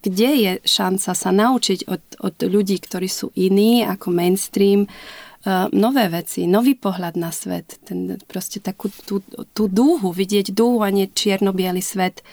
kde 0.01 0.31
je 0.37 0.53
šanca 0.65 1.11
sa 1.13 1.31
naučiť 1.31 1.87
od, 1.87 2.03
od 2.25 2.37
ľudí, 2.41 2.81
ktorí 2.81 3.09
sú 3.09 3.33
iní 3.37 3.85
ako 3.85 4.09
mainstream, 4.13 4.89
uh, 4.89 5.69
nové 5.73 6.09
veci, 6.09 6.49
nový 6.49 6.73
pohľad 6.77 7.21
na 7.21 7.29
svet, 7.31 7.81
ten, 7.85 8.17
proste 8.25 8.61
takú 8.61 8.89
tú, 9.05 9.21
tú 9.53 9.69
dúhu, 9.69 10.13
vidieť 10.13 10.53
dúhu 10.57 10.81
a 10.81 10.89
nie 10.89 11.09
čierno 11.13 11.53
svet. 11.81 12.25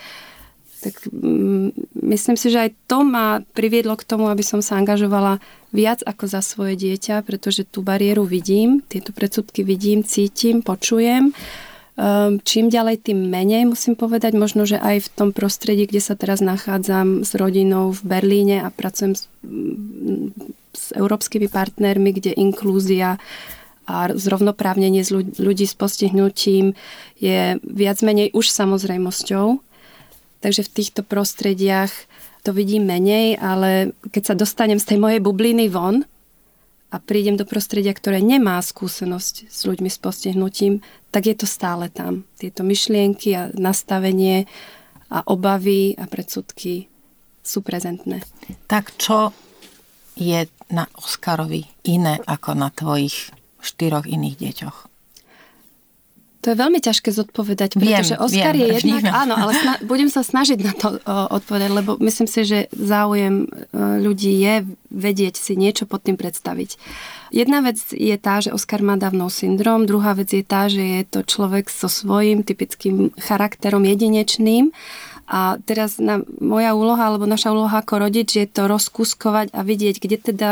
Tak 0.77 1.09
um, 1.09 1.73
myslím 2.07 2.37
si, 2.37 2.53
že 2.53 2.69
aj 2.69 2.71
to 2.87 3.03
ma 3.03 3.41
priviedlo 3.51 3.97
k 3.97 4.07
tomu, 4.07 4.29
aby 4.29 4.45
som 4.45 4.61
sa 4.63 4.77
angažovala 4.77 5.43
viac 5.75 5.99
ako 6.07 6.25
za 6.29 6.39
svoje 6.39 6.79
dieťa, 6.79 7.25
pretože 7.27 7.67
tú 7.67 7.83
bariéru 7.83 8.23
vidím, 8.23 8.85
tieto 8.87 9.11
predsudky 9.11 9.65
vidím, 9.67 10.05
cítim, 10.07 10.63
počujem 10.63 11.33
Ehm, 11.33 11.66
čím 12.45 12.69
ďalej, 12.69 13.09
tým 13.09 13.33
menej 13.33 13.65
musím 13.65 13.97
povedať. 13.97 14.37
Možno, 14.37 14.69
že 14.69 14.77
aj 14.77 15.09
v 15.09 15.11
tom 15.17 15.29
prostredí, 15.33 15.89
kde 15.89 16.01
sa 16.01 16.13
teraz 16.13 16.45
nachádzam 16.45 17.25
s 17.25 17.33
rodinou 17.33 17.89
v 17.89 18.01
Berlíne 18.05 18.61
a 18.61 18.69
pracujem 18.69 19.17
s, 19.17 19.25
s 20.77 20.93
európskymi 20.93 21.49
partnermi, 21.49 22.13
kde 22.13 22.37
inklúzia 22.37 23.17
a 23.87 24.11
zrovnoprávnenie 24.11 25.01
ľudí 25.39 25.63
s 25.63 25.73
postihnutím 25.73 26.75
je 27.17 27.55
viac 27.63 27.97
menej 28.03 28.35
už 28.35 28.51
samozrejmosťou. 28.51 29.63
Takže 30.43 30.61
v 30.67 30.73
týchto 30.75 31.01
prostrediach 31.07 31.89
to 32.43 32.51
vidím 32.51 32.85
menej, 32.85 33.39
ale 33.39 33.95
keď 34.11 34.23
sa 34.23 34.35
dostanem 34.35 34.77
z 34.77 34.93
tej 34.93 34.97
mojej 34.99 35.19
bubliny 35.23 35.71
von, 35.71 36.03
a 36.87 37.03
prídem 37.03 37.35
do 37.35 37.43
prostredia, 37.43 37.91
ktoré 37.91 38.23
nemá 38.23 38.55
skúsenosť 38.63 39.51
s 39.51 39.59
ľuďmi 39.67 39.91
s 39.91 39.99
postihnutím, 39.99 40.79
tak 41.11 41.27
je 41.27 41.35
to 41.35 41.47
stále 41.47 41.91
tam. 41.91 42.23
Tieto 42.39 42.63
myšlienky 42.63 43.35
a 43.35 43.51
nastavenie 43.51 44.47
a 45.11 45.23
obavy 45.27 45.95
a 45.99 46.07
predsudky 46.07 46.87
sú 47.43 47.63
prezentné. 47.63 48.23
Tak 48.71 48.95
čo 48.95 49.31
je 50.15 50.47
na 50.71 50.87
Oskarovi 50.99 51.63
iné 51.87 52.19
ako 52.23 52.55
na 52.55 52.71
tvojich 52.71 53.31
štyroch 53.59 54.07
iných 54.07 54.35
deťoch? 54.39 54.77
To 56.47 56.55
je 56.55 56.63
veľmi 56.63 56.79
ťažké 56.79 57.11
zodpovedať, 57.11 57.75
pretože 57.75 58.15
viem, 58.15 58.23
Oscar 58.23 58.55
viem, 58.55 58.63
je 58.63 58.67
jednak... 58.79 59.03
Viem. 59.03 59.11
Áno, 59.11 59.35
ale 59.35 59.51
sna- 59.51 59.83
budem 59.91 60.07
sa 60.07 60.23
snažiť 60.23 60.59
na 60.63 60.71
to 60.71 60.95
o, 60.95 61.15
odpovedať, 61.35 61.69
lebo 61.75 61.99
myslím 61.99 62.23
si, 62.23 62.47
že 62.47 62.71
záujem 62.71 63.43
e, 63.43 63.47
ľudí 63.99 64.31
je 64.31 64.63
vedieť 64.87 65.35
si 65.35 65.59
niečo 65.59 65.83
pod 65.83 66.07
tým 66.07 66.15
predstaviť. 66.15 66.79
Jedna 67.35 67.59
vec 67.59 67.83
je 67.91 68.15
tá, 68.15 68.39
že 68.39 68.55
Oscar 68.55 68.79
má 68.79 68.95
dávnou 68.95 69.27
syndrom, 69.27 69.83
druhá 69.83 70.15
vec 70.15 70.31
je 70.31 70.39
tá, 70.39 70.71
že 70.71 70.79
je 70.79 71.03
to 71.03 71.27
človek 71.27 71.67
so 71.67 71.91
svojím 71.91 72.47
typickým 72.47 73.11
charakterom 73.19 73.83
jedinečným 73.83 74.71
a 75.27 75.59
teraz 75.67 75.99
na, 75.99 76.23
moja 76.39 76.71
úloha, 76.71 77.11
alebo 77.11 77.27
naša 77.27 77.51
úloha 77.51 77.83
ako 77.83 78.07
rodič 78.07 78.39
je 78.39 78.47
to 78.47 78.71
rozkuskovať 78.71 79.51
a 79.51 79.59
vidieť, 79.67 79.95
kde 79.99 80.17
teda 80.23 80.49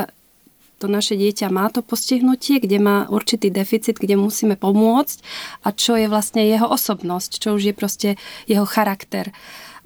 to 0.86 0.94
naše 0.94 1.18
dieťa 1.18 1.50
má 1.50 1.74
to 1.74 1.82
postihnutie, 1.82 2.62
kde 2.62 2.78
má 2.78 3.10
určitý 3.10 3.50
deficit, 3.50 3.98
kde 3.98 4.22
musíme 4.22 4.54
pomôcť 4.54 5.18
a 5.66 5.74
čo 5.74 5.98
je 5.98 6.06
vlastne 6.06 6.46
jeho 6.46 6.70
osobnosť, 6.70 7.42
čo 7.42 7.58
už 7.58 7.74
je 7.74 7.74
proste 7.74 8.10
jeho 8.46 8.70
charakter. 8.70 9.34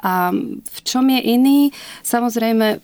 A 0.03 0.35
v 0.59 0.79
čom 0.83 1.07
je 1.07 1.23
iný? 1.23 1.71
Samozrejme, 2.03 2.83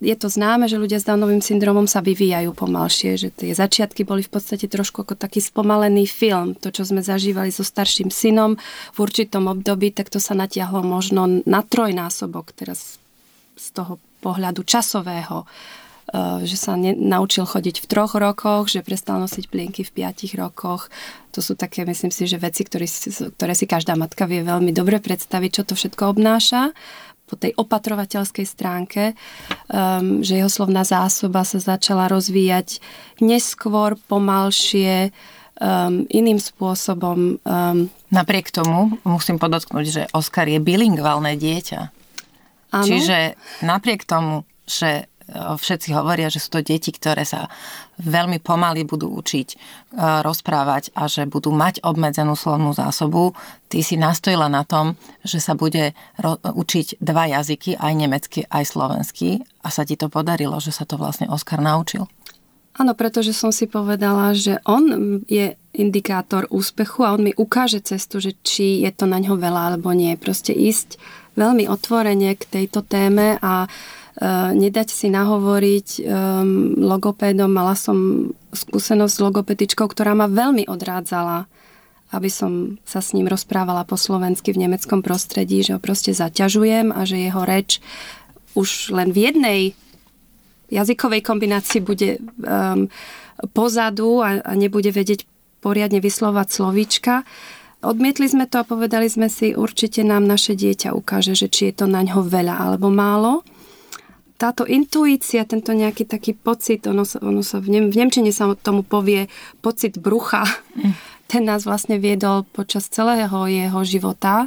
je 0.00 0.16
to 0.16 0.32
známe, 0.32 0.70
že 0.70 0.80
ľudia 0.80 1.02
s 1.02 1.04
Downovým 1.04 1.44
syndromom 1.44 1.84
sa 1.84 2.00
vyvíjajú 2.00 2.56
pomalšie, 2.56 3.20
že 3.20 3.28
tie 3.28 3.52
začiatky 3.52 4.08
boli 4.08 4.24
v 4.24 4.32
podstate 4.32 4.70
trošku 4.70 5.04
ako 5.04 5.12
taký 5.18 5.44
spomalený 5.44 6.08
film. 6.08 6.56
To, 6.64 6.72
čo 6.72 6.88
sme 6.88 7.04
zažívali 7.04 7.52
so 7.52 7.66
starším 7.66 8.08
synom 8.08 8.56
v 8.94 8.98
určitom 9.04 9.52
období, 9.52 9.92
tak 9.92 10.08
to 10.08 10.16
sa 10.16 10.32
natiahlo 10.32 10.80
možno 10.80 11.44
na 11.44 11.60
trojnásobok 11.60 12.56
teraz 12.56 12.96
z 13.58 13.68
toho 13.76 14.00
pohľadu 14.24 14.62
časového. 14.62 15.44
Eh, 16.08 16.40
že 16.48 16.56
sa 16.56 16.72
ne, 16.72 16.96
naučil 16.96 17.44
chodiť 17.44 17.84
v 17.84 17.86
troch 17.86 18.16
rokoch, 18.16 18.72
že 18.72 18.80
prestal 18.80 19.20
nosiť 19.20 19.44
plienky 19.52 19.84
v 19.84 19.92
piatich 19.92 20.32
rokoch. 20.40 20.88
To 21.36 21.44
sú 21.44 21.52
také, 21.52 21.84
myslím 21.84 22.08
si, 22.08 22.24
že 22.24 22.40
veci, 22.40 22.64
ktoré, 22.64 22.88
ktoré 23.36 23.52
si 23.52 23.68
každá 23.68 23.92
matka 23.92 24.24
vie 24.24 24.40
veľmi 24.40 24.72
dobre 24.72 25.04
predstaviť, 25.04 25.50
čo 25.52 25.62
to 25.68 25.76
všetko 25.76 26.16
obnáša 26.16 26.72
po 27.28 27.36
tej 27.36 27.52
opatrovateľskej 27.60 28.46
stránke, 28.48 29.12
um, 29.68 30.24
že 30.24 30.40
jeho 30.40 30.48
slovná 30.48 30.80
zásoba 30.80 31.44
sa 31.44 31.60
začala 31.60 32.08
rozvíjať 32.08 32.80
neskôr, 33.20 34.00
pomalšie, 34.08 35.12
um, 35.60 36.08
iným 36.08 36.40
spôsobom. 36.40 37.36
Um, 37.44 37.92
Napriek 38.08 38.48
tomu 38.48 38.96
musím 39.04 39.36
podotknúť, 39.36 39.84
že 39.84 40.02
Oskar 40.16 40.48
je 40.48 40.56
bilingválne 40.56 41.36
dieťa. 41.36 41.80
Ano. 42.72 42.88
Čiže 42.88 43.36
napriek 43.60 44.08
tomu, 44.08 44.48
že 44.64 45.04
všetci 45.34 45.92
hovoria, 45.92 46.32
že 46.32 46.40
sú 46.40 46.58
to 46.58 46.60
deti, 46.64 46.88
ktoré 46.88 47.22
sa 47.28 47.52
veľmi 48.00 48.40
pomaly 48.40 48.88
budú 48.88 49.12
učiť 49.12 49.48
e, 49.52 49.56
rozprávať 50.24 50.94
a 50.96 51.04
že 51.10 51.28
budú 51.28 51.52
mať 51.52 51.84
obmedzenú 51.84 52.32
slovnú 52.38 52.72
zásobu. 52.72 53.36
Ty 53.68 53.78
si 53.84 54.00
nastojila 54.00 54.48
na 54.48 54.64
tom, 54.64 54.96
že 55.20 55.42
sa 55.42 55.52
bude 55.52 55.92
učiť 56.42 57.02
dva 57.02 57.28
jazyky, 57.28 57.76
aj 57.76 57.92
nemecky, 57.92 58.40
aj 58.48 58.64
slovenský 58.64 59.44
a 59.60 59.68
sa 59.68 59.84
ti 59.84 60.00
to 60.00 60.08
podarilo, 60.08 60.56
že 60.62 60.72
sa 60.72 60.88
to 60.88 60.96
vlastne 60.96 61.28
Oskar 61.28 61.60
naučil. 61.60 62.08
Áno, 62.78 62.94
pretože 62.94 63.34
som 63.34 63.50
si 63.50 63.66
povedala, 63.66 64.30
že 64.38 64.62
on 64.62 65.18
je 65.26 65.58
indikátor 65.74 66.46
úspechu 66.46 67.02
a 67.02 67.18
on 67.18 67.26
mi 67.26 67.32
ukáže 67.34 67.82
cestu, 67.82 68.22
že 68.22 68.38
či 68.46 68.86
je 68.86 68.90
to 68.94 69.10
na 69.10 69.18
ňo 69.18 69.34
veľa 69.34 69.74
alebo 69.74 69.90
nie. 69.90 70.14
Proste 70.14 70.54
ísť 70.54 70.94
veľmi 71.34 71.66
otvorene 71.66 72.38
k 72.38 72.42
tejto 72.46 72.86
téme 72.86 73.34
a 73.42 73.66
nedať 74.54 74.88
si 74.90 75.06
nahovoriť 75.14 75.88
um, 76.02 76.74
logopédom. 76.74 77.46
Mala 77.46 77.78
som 77.78 78.30
skúsenosť 78.50 79.14
s 79.14 79.22
logopedičkou, 79.22 79.86
ktorá 79.86 80.18
ma 80.18 80.26
veľmi 80.26 80.66
odrádzala, 80.66 81.46
aby 82.10 82.26
som 82.26 82.82
sa 82.82 82.98
s 82.98 83.14
ním 83.14 83.30
rozprávala 83.30 83.86
po 83.86 83.94
slovensky 83.94 84.50
v 84.50 84.66
nemeckom 84.66 85.06
prostredí, 85.06 85.62
že 85.62 85.78
ho 85.78 85.80
proste 85.80 86.10
zaťažujem 86.10 86.90
a 86.90 87.06
že 87.06 87.30
jeho 87.30 87.42
reč 87.46 87.78
už 88.58 88.90
len 88.90 89.14
v 89.14 89.30
jednej 89.30 89.60
jazykovej 90.66 91.22
kombinácii 91.22 91.78
bude 91.78 92.18
um, 92.18 92.90
pozadu 93.54 94.18
a, 94.18 94.42
a 94.42 94.52
nebude 94.58 94.90
vedieť 94.90 95.30
poriadne 95.62 96.02
vyslovať 96.02 96.48
slovíčka. 96.50 97.22
Odmietli 97.86 98.26
sme 98.26 98.50
to 98.50 98.58
a 98.58 98.66
povedali 98.66 99.06
sme 99.06 99.30
si, 99.30 99.54
určite 99.54 100.02
nám 100.02 100.26
naše 100.26 100.58
dieťa 100.58 100.90
ukáže, 100.90 101.38
že 101.38 101.46
či 101.46 101.70
je 101.70 101.74
to 101.78 101.86
na 101.86 102.02
ňo 102.02 102.26
veľa 102.26 102.58
alebo 102.66 102.90
málo 102.90 103.46
táto 104.38 104.62
intuícia, 104.62 105.42
tento 105.42 105.74
nejaký 105.74 106.06
taký 106.06 106.32
pocit, 106.32 106.86
ono 106.86 107.02
sa, 107.02 107.18
ono 107.18 107.42
sa 107.42 107.58
v, 107.58 107.74
nem, 107.74 107.84
v 107.90 107.98
Nemčine 107.98 108.30
sa 108.30 108.46
tomu 108.54 108.86
povie 108.86 109.26
pocit 109.58 109.98
brucha, 109.98 110.46
mm. 110.78 110.94
ten 111.26 111.42
nás 111.42 111.66
vlastne 111.66 111.98
viedol 111.98 112.46
počas 112.46 112.86
celého 112.86 113.34
jeho 113.50 113.82
života. 113.82 114.46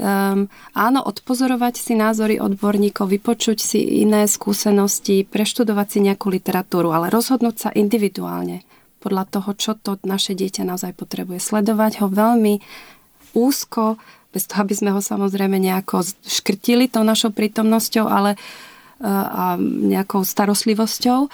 Um, 0.00 0.48
áno, 0.72 1.04
odpozorovať 1.04 1.76
si 1.76 1.92
názory 1.92 2.40
odborníkov, 2.40 3.12
vypočuť 3.12 3.58
si 3.60 4.00
iné 4.00 4.24
skúsenosti, 4.24 5.28
preštudovať 5.28 5.86
si 5.90 5.98
nejakú 6.00 6.32
literatúru, 6.32 6.94
ale 6.96 7.12
rozhodnúť 7.12 7.56
sa 7.58 7.70
individuálne 7.76 8.64
podľa 9.02 9.26
toho, 9.28 9.50
čo 9.58 9.74
to 9.74 9.98
naše 10.06 10.32
dieťa 10.38 10.64
naozaj 10.64 10.94
potrebuje. 10.94 11.42
Sledovať 11.42 12.00
ho 12.00 12.08
veľmi 12.08 12.62
úzko, 13.34 13.98
bez 14.32 14.48
toho, 14.48 14.64
aby 14.64 14.72
sme 14.72 14.90
ho 14.96 15.00
samozrejme 15.04 15.60
nejako 15.60 16.08
škrtili 16.24 16.88
tou 16.88 17.04
našou 17.04 17.34
prítomnosťou, 17.34 18.08
ale 18.08 18.40
a 19.02 19.58
nejakou 19.58 20.22
starostlivosťou 20.22 21.26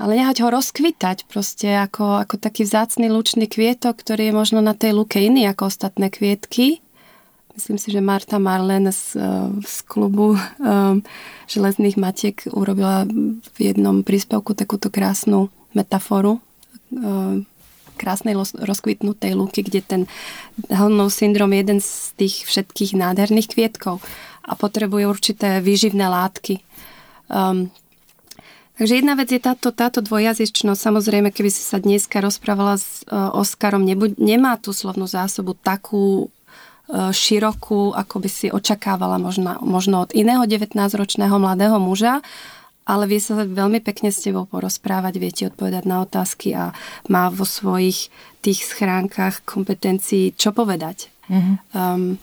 ale 0.00 0.16
nehať 0.16 0.40
ho 0.40 0.48
rozkvitať 0.48 1.28
proste 1.28 1.76
ako, 1.76 2.24
ako 2.24 2.40
taký 2.40 2.64
vzácný 2.64 3.12
lučný 3.12 3.44
kvietok, 3.44 4.00
ktorý 4.00 4.32
je 4.32 4.34
možno 4.34 4.64
na 4.64 4.72
tej 4.72 4.96
luke 4.96 5.20
iný 5.20 5.44
ako 5.44 5.68
ostatné 5.68 6.08
kvietky. 6.08 6.80
Myslím 7.52 7.76
si, 7.76 7.92
že 7.92 8.00
Marta 8.00 8.40
Marlen 8.40 8.88
z, 8.88 9.20
z 9.60 9.76
klubu 9.84 10.40
um, 10.40 11.04
železných 11.44 12.00
matiek 12.00 12.48
urobila 12.48 13.04
v 13.44 13.58
jednom 13.60 14.00
príspevku 14.00 14.56
takúto 14.56 14.88
krásnu 14.88 15.52
metaforu 15.76 16.40
um, 16.88 17.44
krásnej 18.00 18.32
rozkvitnutej 18.56 19.36
luky, 19.36 19.60
kde 19.60 19.84
ten 19.84 20.02
Hellnov 20.72 21.12
syndrom 21.12 21.52
je 21.52 21.60
jeden 21.60 21.78
z 21.84 22.16
tých 22.16 22.48
všetkých 22.48 22.96
nádherných 22.96 23.52
kvietkov 23.52 24.00
a 24.40 24.56
potrebuje 24.56 25.04
určité 25.04 25.60
výživné 25.60 26.08
látky. 26.08 26.64
Um, 27.30 27.70
Takže 28.80 28.96
jedna 28.96 29.12
vec 29.12 29.28
je 29.28 29.36
táto, 29.36 29.76
táto 29.76 30.00
dvojazyčnosť. 30.00 30.80
Samozrejme, 30.80 31.28
keby 31.36 31.52
si 31.52 31.60
sa 31.60 31.76
dneska 31.76 32.16
rozprávala 32.24 32.80
s 32.80 33.04
uh, 33.12 33.28
Oskarom, 33.36 33.84
nebuď, 33.84 34.16
nemá 34.16 34.56
tú 34.56 34.72
slovnú 34.72 35.04
zásobu 35.04 35.52
takú 35.52 36.32
uh, 36.88 37.12
širokú, 37.12 37.92
ako 37.92 38.24
by 38.24 38.28
si 38.32 38.48
očakávala 38.48 39.20
možno, 39.20 39.60
možno 39.60 40.08
od 40.08 40.16
iného 40.16 40.48
19-ročného 40.48 41.36
mladého 41.36 41.76
muža, 41.76 42.24
ale 42.88 43.04
vie 43.04 43.20
sa 43.20 43.44
veľmi 43.44 43.84
pekne 43.84 44.08
s 44.08 44.24
tebou 44.24 44.48
porozprávať, 44.48 45.12
vie 45.20 45.28
ti 45.28 45.44
odpovedať 45.44 45.84
na 45.84 46.00
otázky 46.00 46.56
a 46.56 46.72
má 47.12 47.28
vo 47.28 47.44
svojich 47.44 48.08
tých 48.40 48.64
schránkach 48.64 49.44
kompetencií 49.44 50.32
čo 50.32 50.56
povedať. 50.56 51.12
Mm-hmm. 51.28 51.54
Um, 51.76 52.16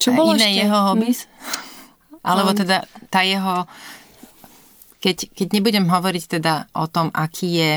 čo 0.00 0.08
a 0.08 0.16
bolo 0.16 0.32
iné 0.40 0.56
ešte? 0.56 0.60
jeho 0.64 0.78
hobbies? 0.88 1.20
Hm? 1.28 2.24
Alebo 2.24 2.50
um, 2.50 2.58
teda 2.58 2.76
tá 3.12 3.20
jeho 3.20 3.68
keď, 5.06 5.30
keď 5.30 5.48
nebudem 5.54 5.86
hovoriť 5.86 6.24
teda 6.42 6.66
o 6.74 6.90
tom, 6.90 7.14
aký 7.14 7.48
je, 7.62 7.72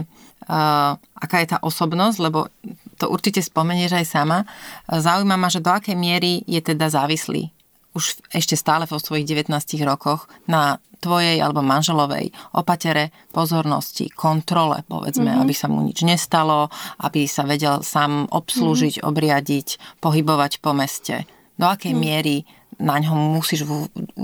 uh, 0.49 0.97
aká 0.97 1.37
je 1.45 1.47
tá 1.53 1.57
osobnosť, 1.61 2.17
lebo 2.17 2.49
to 2.97 3.05
určite 3.05 3.45
spomenieš 3.45 4.01
aj 4.01 4.05
sama, 4.09 4.49
zaujíma 4.89 5.37
ma, 5.37 5.53
že 5.53 5.61
do 5.61 5.69
akej 5.69 5.93
miery 5.93 6.41
je 6.49 6.57
teda 6.57 6.89
závislý 6.89 7.53
už 7.97 8.21
ešte 8.29 8.53
stále 8.53 8.85
vo 8.85 9.01
svojich 9.01 9.25
19 9.25 9.49
rokoch 9.81 10.29
na 10.45 10.77
tvojej 10.99 11.39
alebo 11.39 11.63
manželovej 11.63 12.29
opatere, 12.53 13.15
pozornosti, 13.31 14.11
kontrole, 14.11 14.83
povedzme, 14.85 15.31
mm-hmm. 15.31 15.43
aby 15.43 15.53
sa 15.55 15.71
mu 15.71 15.81
nič 15.81 16.03
nestalo, 16.03 16.67
aby 16.99 17.25
sa 17.25 17.47
vedel 17.47 17.81
sám 17.81 18.27
obslúžiť, 18.29 18.99
mm-hmm. 18.99 19.09
obriadiť, 19.09 19.67
pohybovať 20.03 20.59
po 20.59 20.75
meste. 20.75 21.23
Do 21.55 21.71
akej 21.71 21.95
mm-hmm. 21.95 22.03
miery 22.03 22.35
na 22.83 22.99
ňom 22.99 23.35
musíš 23.35 23.63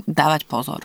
dávať 0.04 0.48
pozor? 0.48 0.84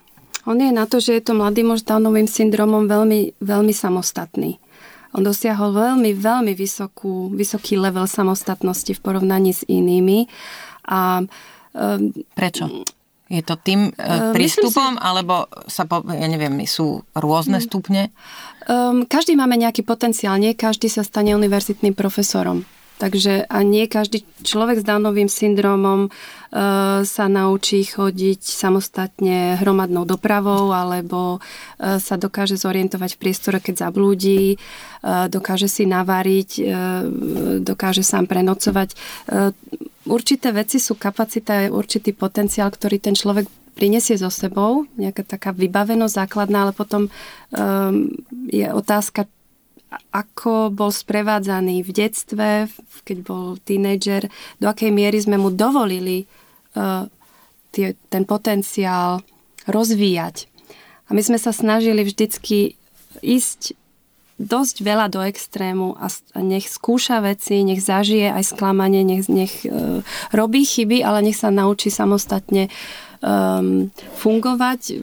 On 0.49 0.57
je 0.57 0.73
na 0.73 0.89
to, 0.89 0.97
že 0.97 1.21
je 1.21 1.23
to 1.23 1.37
mladý 1.37 1.61
muž 1.61 1.85
Downovým 1.85 2.25
syndromom 2.25 2.89
veľmi, 2.89 3.37
veľmi 3.41 3.73
samostatný. 3.73 4.57
On 5.11 5.21
dosiahol 5.21 5.75
veľmi, 5.75 6.15
veľmi 6.15 6.53
vysokú, 6.55 7.29
vysoký 7.35 7.75
level 7.75 8.07
samostatnosti 8.07 8.95
v 8.95 9.03
porovnaní 9.03 9.51
s 9.51 9.67
inými. 9.67 10.25
A, 10.87 11.27
um, 11.75 12.15
Prečo? 12.31 12.87
Je 13.31 13.43
to 13.43 13.55
tým 13.59 13.91
uh, 13.95 14.35
prístupom, 14.35 14.95
si... 14.95 15.03
alebo 15.03 15.47
sa, 15.67 15.87
po, 15.87 16.03
ja 16.07 16.27
neviem, 16.27 16.51
sú 16.67 17.03
rôzne 17.15 17.59
mm. 17.59 17.63
stupne? 17.63 18.01
Um, 18.67 19.07
každý 19.07 19.35
máme 19.35 19.55
nejaký 19.59 19.83
potenciál, 19.83 20.39
nie 20.39 20.55
každý 20.55 20.87
sa 20.87 21.03
stane 21.03 21.35
univerzitným 21.35 21.95
profesorom. 21.95 22.63
Takže 23.01 23.49
a 23.49 23.57
nie 23.65 23.89
každý 23.89 24.21
človek 24.45 24.77
s 24.77 24.85
Downovým 24.85 25.25
syndromom 25.25 26.05
e, 26.05 26.09
sa 27.07 27.25
naučí 27.31 27.79
chodiť 27.87 28.43
samostatne 28.43 29.55
hromadnou 29.63 30.03
dopravou 30.03 30.75
alebo 30.75 31.39
e, 31.39 31.95
sa 31.95 32.19
dokáže 32.19 32.59
zorientovať 32.59 33.15
v 33.15 33.21
priestore, 33.23 33.57
keď 33.63 33.87
zablúdi, 33.87 34.55
e, 34.55 34.57
dokáže 35.31 35.71
si 35.71 35.87
navariť, 35.87 36.49
dokáže 37.63 38.03
sám 38.03 38.27
prenocovať. 38.27 38.99
Určité 40.03 40.51
veci 40.51 40.81
sú 40.81 40.99
kapacita, 40.99 41.71
určitý 41.71 42.11
potenciál, 42.11 42.67
ktorý 42.67 42.99
ten 42.99 43.15
človek 43.15 43.47
prinesie 43.71 44.19
so 44.19 44.27
sebou, 44.27 44.85
nejaká 44.99 45.23
taká 45.23 45.55
vybavenosť 45.55 46.13
základná, 46.27 46.67
ale 46.67 46.73
potom 46.75 47.07
um, 47.07 48.11
je 48.51 48.67
otázka, 48.67 49.25
ako 50.11 50.71
bol 50.71 50.91
sprevádzaný 50.91 51.83
v 51.83 51.91
detstve, 51.91 52.47
keď 53.03 53.17
bol 53.23 53.59
tínejdžer, 53.59 54.31
do 54.59 54.67
akej 54.71 54.91
miery 54.91 55.19
sme 55.19 55.35
mu 55.35 55.51
dovolili 55.51 56.27
tie, 57.71 57.87
ten 58.11 58.23
potenciál 58.27 59.23
rozvíjať. 59.65 60.49
A 61.07 61.15
my 61.15 61.21
sme 61.21 61.39
sa 61.39 61.51
snažili 61.51 62.07
vždycky 62.07 62.79
ísť 63.19 63.75
dosť 64.41 64.81
veľa 64.81 65.13
do 65.13 65.21
extrému 65.21 65.93
a 66.01 66.09
nech 66.41 66.65
skúša 66.65 67.21
veci, 67.21 67.61
nech 67.61 67.77
zažije 67.77 68.33
aj 68.33 68.57
sklamanie, 68.57 69.05
nech, 69.05 69.29
nech 69.29 69.53
uh, 69.69 70.01
robí 70.33 70.65
chyby, 70.65 71.05
ale 71.05 71.29
nech 71.29 71.37
sa 71.37 71.53
naučí 71.53 71.93
samostatne 71.93 72.73
um, 73.21 73.93
fungovať. 74.17 74.97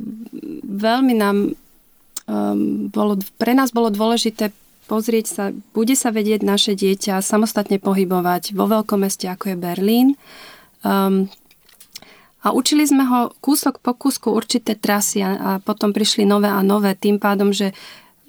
Veľmi 0.67 1.15
nám 1.15 1.55
um, 1.55 2.91
bolo, 2.91 3.23
pre 3.39 3.55
nás 3.55 3.71
bolo 3.71 3.95
dôležité 3.95 4.51
pozrieť 4.91 5.27
sa, 5.29 5.45
bude 5.77 5.95
sa 5.95 6.11
vedieť 6.11 6.43
naše 6.43 6.73
dieťa 6.75 7.23
samostatne 7.23 7.79
pohybovať 7.79 8.57
vo 8.59 8.67
veľkom 8.67 9.07
meste, 9.07 9.31
ako 9.31 9.55
je 9.55 9.57
Berlín. 9.61 10.09
Um, 10.83 11.31
a 12.49 12.57
učili 12.57 12.89
sme 12.89 13.05
ho 13.05 13.21
kúsok 13.45 13.85
po 13.85 13.93
kúsku 13.93 14.33
určité 14.33 14.73
trasy 14.73 15.21
a, 15.21 15.31
a 15.37 15.51
potom 15.61 15.93
prišli 15.93 16.25
nové 16.25 16.49
a 16.49 16.65
nové, 16.65 16.97
tým 16.97 17.21
pádom, 17.21 17.53
že 17.53 17.77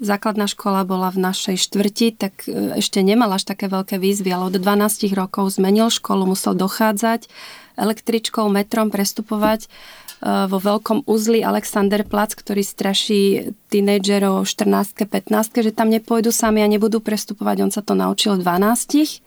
základná 0.04 0.48
škola 0.48 0.84
bola 0.84 1.08
v 1.12 1.24
našej 1.24 1.56
štvrti, 1.56 2.08
tak 2.20 2.44
e, 2.48 2.76
ešte 2.80 3.00
nemal 3.00 3.32
až 3.32 3.48
také 3.48 3.72
veľké 3.72 3.96
výzvy, 4.00 4.32
ale 4.32 4.52
od 4.52 4.56
12 4.60 5.08
rokov 5.16 5.56
zmenil 5.56 5.88
školu, 5.88 6.36
musel 6.36 6.56
dochádzať 6.56 7.32
električkou, 7.80 8.52
metrom 8.52 8.92
prestupovať 8.92 9.72
vo 10.20 10.60
veľkom 10.60 11.08
uzli 11.08 11.40
Alexanderplatz, 11.40 12.36
ktorý 12.36 12.60
straší 12.60 13.56
tínejdžerov 13.72 14.44
14 14.44 15.08
15 15.08 15.64
že 15.64 15.72
tam 15.72 15.88
nepôjdu 15.88 16.36
sami 16.36 16.60
a 16.60 16.68
nebudú 16.68 17.00
prestupovať. 17.00 17.64
On 17.64 17.72
sa 17.72 17.80
to 17.80 17.96
naučil 17.96 18.36
v 18.36 18.44
12. 18.44 19.24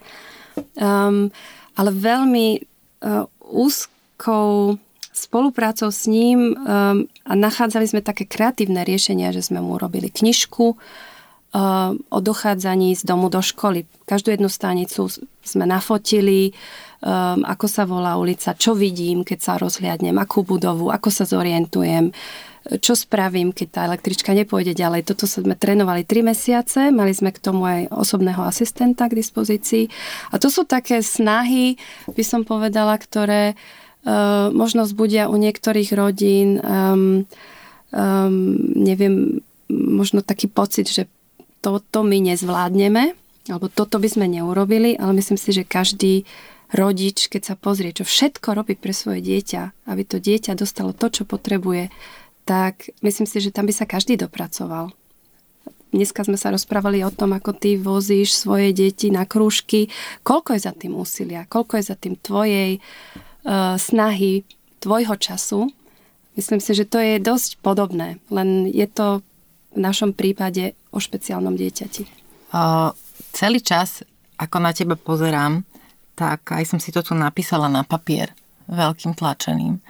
Um, 0.77 1.33
ale 1.73 1.91
veľmi 1.97 2.61
uh, 2.61 3.25
úzkou 4.23 4.79
spoluprácou 5.13 5.91
s 5.91 6.07
ním 6.07 6.55
um, 6.55 7.11
a 7.27 7.33
nachádzali 7.35 7.91
sme 7.91 8.07
také 8.07 8.23
kreatívne 8.23 8.87
riešenia, 8.87 9.35
že 9.35 9.43
sme 9.43 9.59
mu 9.59 9.77
robili 9.77 10.09
knižku, 10.09 10.67
uh, 10.73 11.93
o 11.99 12.19
dochádzaní 12.23 12.95
z 12.95 13.03
domu 13.03 13.29
do 13.29 13.43
školy. 13.43 13.83
Každú 14.07 14.31
jednu 14.31 14.47
stanicu 14.47 15.11
sme 15.43 15.67
nafotili, 15.67 16.55
um, 17.03 17.43
ako 17.45 17.67
sa 17.67 17.83
volá 17.83 18.15
ulica, 18.15 18.55
čo 18.55 18.79
vidím, 18.79 19.27
keď 19.27 19.39
sa 19.43 19.53
rozhliadnem, 19.59 20.15
akú 20.17 20.47
budovu, 20.47 20.95
ako 20.95 21.11
sa 21.11 21.27
zorientujem, 21.27 22.15
čo 22.79 22.95
spravím, 22.95 23.51
keď 23.51 23.69
tá 23.69 23.81
električka 23.91 24.33
nepôjde 24.39 24.73
ďalej. 24.79 25.03
Toto 25.03 25.27
sme 25.27 25.59
trénovali 25.59 26.07
3 26.07 26.31
mesiace, 26.31 26.95
mali 26.95 27.11
sme 27.11 27.35
k 27.35 27.43
tomu 27.43 27.67
aj 27.67 27.91
osobného 27.91 28.47
asistenta 28.47 29.11
k 29.11 29.19
dispozícii. 29.19 29.91
A 30.31 30.39
to 30.39 30.47
sú 30.47 30.63
také 30.63 31.03
snahy, 31.03 31.75
by 32.07 32.23
som 32.23 32.47
povedala, 32.47 32.95
ktoré 32.97 33.59
uh, 33.59 33.82
možno 34.51 34.83
zbudia 34.83 35.31
u 35.31 35.39
niektorých 35.39 35.95
rodín, 35.95 36.59
um, 36.59 37.23
um, 37.95 38.35
neviem, 38.75 39.41
možno 39.71 40.27
taký 40.27 40.51
pocit, 40.51 40.91
že 40.91 41.07
toto 41.63 42.03
my 42.03 42.19
nezvládneme, 42.19 43.15
alebo 43.47 43.71
toto 43.71 44.03
by 44.03 44.09
sme 44.11 44.27
neurobili, 44.27 44.99
ale 44.99 45.15
myslím 45.23 45.39
si, 45.39 45.55
že 45.55 45.63
každý 45.63 46.27
rodič, 46.75 47.31
keď 47.31 47.53
sa 47.53 47.55
pozrie, 47.55 47.95
čo 47.95 48.03
všetko 48.03 48.59
robí 48.59 48.75
pre 48.75 48.91
svoje 48.91 49.23
dieťa, 49.23 49.87
aby 49.87 50.03
to 50.03 50.19
dieťa 50.19 50.59
dostalo 50.59 50.91
to, 50.91 51.07
čo 51.13 51.23
potrebuje, 51.23 51.93
tak 52.43 52.91
myslím 53.07 53.29
si, 53.29 53.39
že 53.39 53.55
tam 53.55 53.71
by 53.71 53.75
sa 53.77 53.87
každý 53.87 54.19
dopracoval. 54.19 54.91
Dneska 55.93 56.25
sme 56.25 56.41
sa 56.41 56.49
rozprávali 56.49 57.05
o 57.05 57.13
tom, 57.13 57.37
ako 57.37 57.53
ty 57.53 57.77
vozíš 57.77 58.33
svoje 58.33 58.73
deti 58.73 59.13
na 59.13 59.29
krúžky. 59.29 59.93
Koľko 60.25 60.57
je 60.57 60.61
za 60.65 60.73
tým 60.73 60.97
úsilia? 60.97 61.45
Koľko 61.45 61.77
je 61.77 61.85
za 61.85 61.97
tým 62.01 62.17
tvojej 62.17 62.81
uh, 62.81 63.32
snahy, 63.79 64.47
tvojho 64.79 65.15
času? 65.19 65.71
Myslím 66.39 66.61
si, 66.65 66.73
že 66.73 66.89
to 66.89 66.99
je 66.99 67.21
dosť 67.21 67.61
podobné, 67.61 68.17
len 68.33 68.65
je 68.71 68.89
to 68.89 69.21
v 69.73 69.79
našom 69.81 70.17
prípade 70.17 70.73
o 70.93 71.01
špeciálnom 71.01 71.57
dieťati. 71.57 72.09
Uh, 72.53 72.93
celý 73.33 73.61
čas, 73.65 74.05
ako 74.37 74.57
na 74.61 74.73
teba 74.77 74.97
pozerám, 74.97 75.65
tak 76.13 76.53
aj 76.53 76.69
som 76.69 76.79
si 76.81 76.93
to 76.93 77.01
tu 77.01 77.17
napísala 77.17 77.69
na 77.73 77.85
papier 77.85 78.33
veľkým 78.69 79.17
tlačeným. 79.17 79.81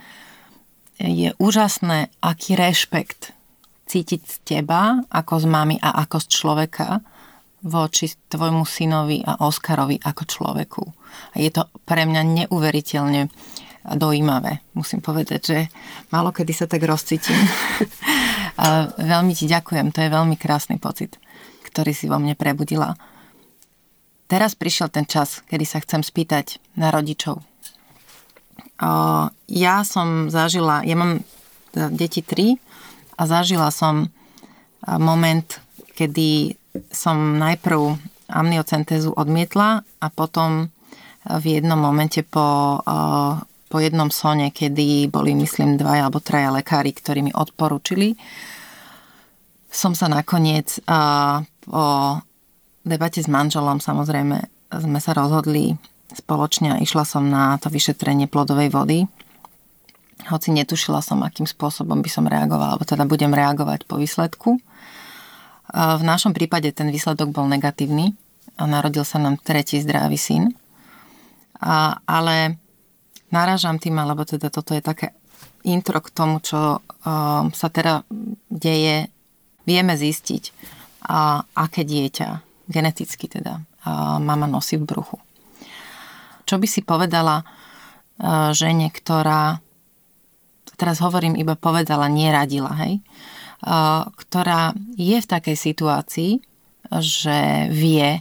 Je 1.02 1.34
úžasné, 1.42 2.14
aký 2.22 2.54
rešpekt 2.54 3.34
cítiť 3.90 4.22
z 4.22 4.36
teba 4.46 5.02
ako 5.10 5.42
z 5.42 5.46
mamy 5.50 5.76
a 5.82 6.06
ako 6.06 6.22
z 6.22 6.26
človeka 6.30 7.02
voči 7.62 8.10
tvojmu 8.28 8.66
synovi 8.66 9.22
a 9.22 9.38
Oskarovi 9.46 10.02
ako 10.02 10.22
človeku. 10.26 10.82
A 11.34 11.36
je 11.38 11.50
to 11.54 11.70
pre 11.86 12.02
mňa 12.02 12.22
neuveriteľne 12.22 13.30
dojímavé. 13.82 14.62
Musím 14.78 15.02
povedať, 15.02 15.40
že 15.42 15.58
málo 16.14 16.30
kedy 16.30 16.52
sa 16.54 16.66
tak 16.70 16.82
rozcítim. 16.86 17.34
a 18.62 18.90
veľmi 18.94 19.34
ti 19.34 19.50
ďakujem, 19.50 19.90
to 19.90 20.02
je 20.02 20.10
veľmi 20.10 20.38
krásny 20.38 20.78
pocit, 20.78 21.18
ktorý 21.66 21.90
si 21.90 22.06
vo 22.06 22.18
mne 22.22 22.38
prebudila. 22.38 22.94
Teraz 24.30 24.56
prišiel 24.56 24.88
ten 24.88 25.04
čas, 25.04 25.44
kedy 25.50 25.66
sa 25.66 25.82
chcem 25.82 26.00
spýtať 26.00 26.62
na 26.78 26.88
rodičov. 26.88 27.42
Ja 29.46 29.76
som 29.86 30.32
zažila, 30.32 30.82
ja 30.82 30.96
mám 30.96 31.22
deti 31.74 32.24
tri 32.24 32.56
a 33.14 33.28
zažila 33.28 33.70
som 33.70 34.10
moment, 34.82 35.60
kedy 35.94 36.56
som 36.92 37.36
najprv 37.36 37.98
amniocentézu 38.32 39.12
odmietla 39.12 39.84
a 39.84 40.06
potom 40.08 40.72
v 41.22 41.44
jednom 41.60 41.78
momente 41.78 42.24
po, 42.26 42.80
po 43.68 43.76
jednom 43.78 44.10
sone, 44.10 44.50
kedy 44.50 45.06
boli, 45.12 45.36
myslím, 45.38 45.78
dvaja 45.78 46.08
alebo 46.08 46.18
traja 46.18 46.50
lekári, 46.50 46.90
ktorí 46.90 47.22
mi 47.22 47.32
odporúčili, 47.32 48.16
som 49.72 49.96
sa 49.96 50.10
nakoniec 50.10 50.82
po 51.62 51.84
debate 52.82 53.22
s 53.22 53.30
manželom 53.30 53.78
samozrejme 53.78 54.36
sme 54.72 55.00
sa 55.00 55.12
rozhodli 55.14 55.76
spoločne 56.12 56.76
a 56.76 56.80
išla 56.82 57.04
som 57.06 57.24
na 57.28 57.56
to 57.56 57.72
vyšetrenie 57.72 58.28
plodovej 58.28 58.68
vody. 58.68 58.98
Hoci 60.28 60.54
netušila 60.54 61.00
som, 61.02 61.24
akým 61.24 61.48
spôsobom 61.48 61.98
by 62.04 62.10
som 62.12 62.28
reagovala, 62.28 62.76
alebo 62.76 62.86
teda 62.86 63.08
budem 63.08 63.32
reagovať 63.32 63.88
po 63.88 63.98
výsledku. 63.98 64.60
V 65.72 66.02
našom 66.04 66.36
prípade 66.36 66.68
ten 66.76 66.92
výsledok 66.92 67.32
bol 67.32 67.48
negatívny 67.48 68.12
a 68.60 68.68
narodil 68.68 69.08
sa 69.08 69.16
nám 69.16 69.40
tretí 69.40 69.80
zdravý 69.80 70.20
syn. 70.20 70.52
A, 71.62 71.96
ale 72.04 72.60
narážam 73.32 73.80
tým, 73.80 73.96
alebo 73.96 74.28
teda 74.28 74.52
toto 74.52 74.76
je 74.76 74.84
také 74.84 75.16
intro 75.64 76.02
k 76.02 76.12
tomu, 76.12 76.42
čo 76.44 76.82
um, 76.82 77.48
sa 77.54 77.68
teda 77.72 78.04
deje, 78.50 79.08
vieme 79.64 79.94
zistiť, 79.96 80.44
a, 81.08 81.40
aké 81.56 81.86
dieťa, 81.86 82.28
geneticky 82.68 83.30
teda, 83.30 83.62
a, 83.86 84.18
mama 84.18 84.44
nosí 84.50 84.76
v 84.76 84.84
bruchu. 84.84 85.16
Čo 86.44 86.58
by 86.60 86.66
si 86.66 86.82
povedala 86.84 87.40
a, 87.40 88.50
žene, 88.52 88.90
ktorá, 88.90 89.62
teraz 90.76 90.98
hovorím 91.00 91.38
iba 91.38 91.54
povedala, 91.56 92.10
neradila, 92.10 92.74
hej, 92.84 93.00
ktorá 94.18 94.74
je 94.98 95.18
v 95.22 95.30
takej 95.30 95.56
situácii, 95.56 96.32
že 96.98 97.38
vie, 97.70 98.20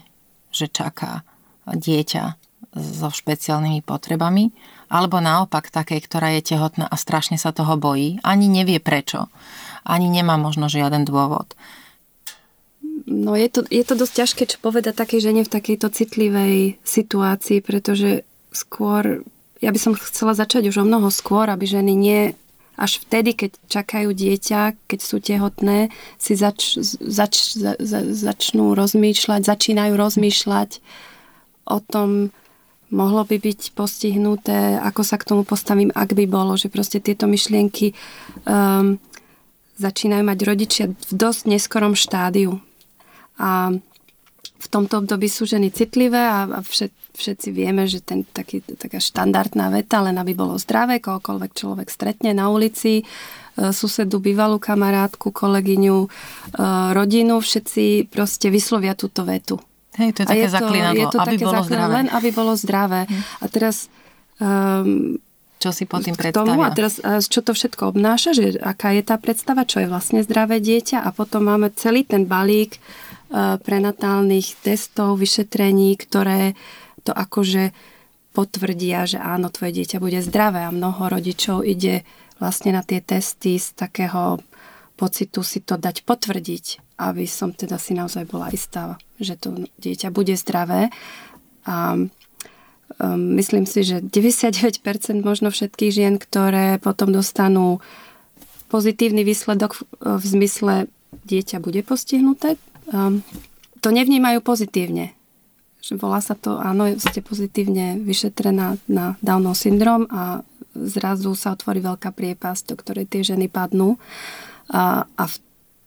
že 0.54 0.70
čaká 0.70 1.26
dieťa 1.66 2.38
so 2.72 3.10
špeciálnymi 3.12 3.84
potrebami, 3.84 4.54
alebo 4.88 5.20
naopak 5.20 5.72
takej, 5.72 6.00
ktorá 6.08 6.36
je 6.40 6.56
tehotná 6.56 6.88
a 6.88 6.96
strašne 6.96 7.36
sa 7.36 7.52
toho 7.52 7.76
bojí, 7.76 8.20
ani 8.24 8.48
nevie 8.48 8.80
prečo, 8.80 9.28
ani 9.84 10.08
nemá 10.08 10.40
možno 10.40 10.72
žiaden 10.72 11.04
dôvod. 11.04 11.52
No 13.08 13.36
je 13.36 13.50
to, 13.50 13.66
je 13.68 13.84
to 13.84 13.96
dosť 13.98 14.14
ťažké, 14.24 14.44
čo 14.56 14.58
povedať 14.62 14.94
takej 14.94 15.20
žene 15.32 15.42
v 15.44 15.52
takejto 15.52 15.88
citlivej 15.90 16.80
situácii, 16.86 17.60
pretože 17.66 18.24
skôr, 18.54 19.26
ja 19.60 19.72
by 19.74 19.80
som 19.80 19.98
chcela 19.98 20.38
začať 20.38 20.70
už 20.70 20.86
o 20.86 20.88
mnoho 20.88 21.10
skôr, 21.10 21.50
aby 21.50 21.66
ženy 21.66 21.92
nie 21.98 22.22
až 22.82 23.06
vtedy, 23.06 23.38
keď 23.38 23.52
čakajú 23.70 24.10
dieťa, 24.10 24.90
keď 24.90 25.00
sú 25.06 25.22
tehotné, 25.22 25.94
si 26.18 26.34
zač, 26.34 26.82
zač, 27.06 27.54
za, 27.54 27.78
za, 27.78 28.00
začnú 28.10 28.74
rozmýšľať, 28.74 29.46
začínajú 29.46 29.94
rozmýšľať 29.94 30.82
o 31.70 31.78
tom, 31.78 32.34
mohlo 32.90 33.22
by 33.22 33.38
byť 33.38 33.78
postihnuté, 33.78 34.82
ako 34.82 35.02
sa 35.06 35.22
k 35.22 35.30
tomu 35.30 35.46
postavím, 35.46 35.94
ak 35.94 36.18
by 36.18 36.26
bolo, 36.26 36.58
že 36.58 36.74
proste 36.74 36.98
tieto 36.98 37.30
myšlienky 37.30 37.94
um, 38.50 38.98
začínajú 39.78 40.24
mať 40.26 40.40
rodičia 40.42 40.86
v 40.90 41.12
dosť 41.14 41.42
neskorom 41.54 41.94
štádiu. 41.94 42.58
A 43.38 43.78
v 44.62 44.68
tomto 44.70 45.02
období 45.02 45.26
sú 45.30 45.46
ženy 45.50 45.74
citlivé 45.74 46.22
a, 46.22 46.46
a 46.46 46.60
všet, 46.62 46.94
všetci 47.14 47.50
vieme, 47.52 47.86
že 47.86 48.00
ten 48.02 48.24
taký, 48.24 48.64
taká 48.64 49.00
štandardná 49.00 49.72
veta, 49.72 50.02
len 50.02 50.18
aby 50.18 50.36
bolo 50.36 50.56
zdravé, 50.58 51.04
kohokoľvek 51.04 51.52
človek 51.52 51.88
stretne 51.92 52.32
na 52.32 52.50
ulici, 52.50 53.02
e, 53.02 53.04
susedu, 53.72 54.24
bývalú 54.24 54.58
kamarátku, 54.58 55.30
kolegyňu, 55.32 55.98
e, 56.06 56.10
rodinu, 56.96 57.40
všetci 57.40 58.10
proste 58.10 58.48
vyslovia 58.50 58.96
túto 58.96 59.24
vetu. 59.24 59.60
Hej, 60.00 60.16
to 60.16 60.20
je 60.24 60.28
také 60.28 60.48
zaklinadlo, 60.48 61.02
je 61.04 61.08
to 61.12 61.20
aby 61.20 61.36
také 61.36 61.44
bolo 61.44 61.62
zdravé. 61.68 61.92
Len 61.92 62.08
aby 62.08 62.30
bolo 62.32 62.54
zdravé. 62.56 63.02
Hm. 63.08 63.22
A 63.44 63.46
teraz... 63.52 63.76
Um, 64.42 65.20
čo 65.62 65.70
si 65.70 65.86
po 65.86 66.02
tým 66.02 66.18
predstavia? 66.18 66.58
Tomu, 66.58 66.66
a 66.66 66.74
teraz 66.74 66.98
čo 67.30 67.46
to 67.46 67.54
všetko 67.54 67.94
obnáša, 67.94 68.34
že 68.34 68.58
aká 68.58 68.98
je 68.98 69.06
tá 69.06 69.22
predstava, 69.22 69.62
čo 69.62 69.78
je 69.78 69.86
vlastne 69.86 70.26
zdravé 70.26 70.58
dieťa 70.58 71.06
a 71.06 71.14
potom 71.14 71.46
máme 71.46 71.70
celý 71.78 72.02
ten 72.02 72.26
balík 72.26 72.82
Eh, 73.32 73.56
prenatálnych 73.64 74.60
testov, 74.60 75.16
vyšetrení, 75.16 75.96
ktoré 75.96 76.52
to 77.02 77.12
akože 77.14 77.74
potvrdia, 78.32 79.04
že 79.04 79.20
áno, 79.20 79.52
tvoje 79.52 79.84
dieťa 79.84 79.98
bude 80.00 80.24
zdravé 80.24 80.64
a 80.64 80.72
mnoho 80.72 81.12
rodičov 81.12 81.68
ide 81.68 82.08
vlastne 82.40 82.72
na 82.72 82.82
tie 82.82 83.04
testy 83.04 83.60
z 83.60 83.76
takého 83.76 84.40
pocitu 84.96 85.42
si 85.44 85.60
to 85.60 85.76
dať 85.76 86.08
potvrdiť, 86.08 86.96
aby 87.02 87.26
som 87.28 87.52
teda 87.52 87.76
si 87.82 87.98
naozaj 87.98 88.30
bola 88.30 88.54
istá, 88.54 88.96
že 89.20 89.36
to 89.36 89.68
dieťa 89.82 90.14
bude 90.14 90.38
zdravé. 90.38 90.94
A 91.68 91.98
um, 91.98 92.10
myslím 93.36 93.68
si, 93.68 93.84
že 93.84 94.00
99% 94.00 94.80
možno 95.26 95.52
všetkých 95.52 95.92
žien, 95.92 96.14
ktoré 96.22 96.80
potom 96.80 97.12
dostanú 97.12 97.84
pozitívny 98.72 99.28
výsledok 99.28 99.76
v, 99.76 99.82
v 100.00 100.24
zmysle 100.24 100.74
dieťa 101.28 101.60
bude 101.60 101.84
postihnuté 101.84 102.56
um, 102.94 103.20
to 103.82 103.90
nevnímajú 103.90 104.40
pozitívne. 104.46 105.18
Že 105.82 105.98
volá 105.98 106.22
sa 106.22 106.38
to, 106.38 106.62
áno, 106.62 106.88
ste 107.02 107.26
pozitívne 107.26 107.98
vyšetrená 108.02 108.78
na 108.86 109.18
Downov 109.20 109.58
syndrom 109.58 110.06
a 110.14 110.46
zrazu 110.78 111.34
sa 111.34 111.58
otvorí 111.58 111.82
veľká 111.82 112.14
priepasť, 112.14 112.72
do 112.72 112.76
ktorej 112.78 113.10
tie 113.10 113.26
ženy 113.26 113.50
padnú. 113.50 113.98
A, 114.72 115.04
a 115.04 115.24
v 115.26 115.36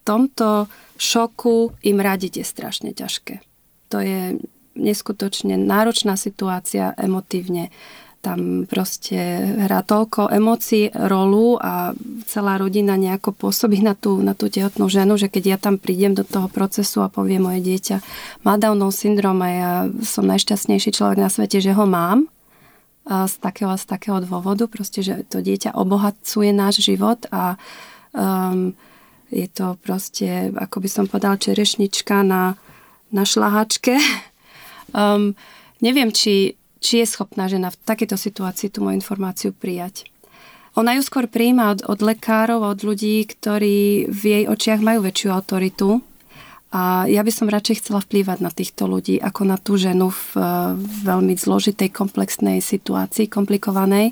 tomto 0.04 0.68
šoku 1.00 1.72
im 1.80 1.98
radiť 2.02 2.42
je 2.42 2.44
strašne 2.44 2.90
ťažké. 2.92 3.40
To 3.94 4.02
je 4.02 4.36
neskutočne 4.74 5.54
náročná 5.54 6.18
situácia 6.18 6.92
emotívne 6.98 7.70
tam 8.24 8.64
proste 8.64 9.20
hrá 9.68 9.84
toľko 9.84 10.32
emócií 10.32 10.88
rolu 10.96 11.60
a 11.60 11.92
celá 12.24 12.56
rodina 12.56 12.96
nejako 12.96 13.36
pôsobí 13.36 13.84
na 13.84 13.92
tú, 13.92 14.24
na 14.24 14.32
tú 14.32 14.48
tehotnú 14.48 14.88
ženu, 14.88 15.20
že 15.20 15.28
keď 15.28 15.44
ja 15.44 15.58
tam 15.60 15.76
prídem 15.76 16.16
do 16.16 16.24
toho 16.24 16.48
procesu 16.48 17.04
a 17.04 17.12
poviem 17.12 17.44
moje 17.44 17.60
dieťa 17.60 17.96
má 18.48 18.56
Downov 18.56 18.96
syndrom 18.96 19.36
a 19.44 19.48
ja 19.52 19.72
som 20.00 20.24
najšťastnejší 20.24 20.96
človek 20.96 21.20
na 21.20 21.28
svete, 21.28 21.60
že 21.60 21.76
ho 21.76 21.84
mám, 21.84 22.32
a 23.04 23.28
z 23.28 23.36
takého, 23.36 23.76
z 23.76 23.84
takého 23.84 24.18
dôvodu, 24.24 24.64
proste, 24.64 25.04
že 25.04 25.28
to 25.28 25.44
dieťa 25.44 25.76
obohacuje 25.76 26.56
náš 26.56 26.80
život 26.80 27.28
a 27.28 27.60
um, 28.16 28.72
je 29.28 29.44
to 29.52 29.76
proste, 29.84 30.56
ako 30.56 30.80
by 30.80 30.88
som 30.88 31.04
povedal, 31.04 31.36
čerešnička 31.36 32.24
na, 32.24 32.56
na 33.12 33.28
šlahačke. 33.28 34.00
Um, 34.94 35.34
neviem, 35.82 36.14
či 36.14 36.54
či 36.84 37.00
je 37.00 37.08
schopná 37.08 37.48
žena 37.48 37.72
v 37.72 37.80
takejto 37.80 38.20
situácii 38.20 38.68
tú 38.68 38.84
moju 38.84 39.00
informáciu 39.00 39.56
prijať. 39.56 40.04
Ona 40.76 41.00
ju 41.00 41.02
skôr 41.06 41.24
prijíma 41.24 41.72
od, 41.72 41.80
od 41.88 42.04
lekárov, 42.04 42.60
od 42.60 42.84
ľudí, 42.84 43.24
ktorí 43.24 44.10
v 44.12 44.22
jej 44.22 44.44
očiach 44.44 44.84
majú 44.84 45.00
väčšiu 45.08 45.32
autoritu. 45.32 46.04
A 46.74 47.06
ja 47.06 47.22
by 47.22 47.30
som 47.30 47.46
radšej 47.46 47.86
chcela 47.86 48.02
vplývať 48.02 48.42
na 48.42 48.50
týchto 48.50 48.90
ľudí, 48.90 49.22
ako 49.22 49.46
na 49.46 49.54
tú 49.54 49.78
ženu 49.78 50.10
v, 50.10 50.34
v 50.74 50.94
veľmi 51.06 51.38
zložitej, 51.38 51.94
komplexnej 51.94 52.58
situácii, 52.58 53.30
komplikovanej. 53.30 54.10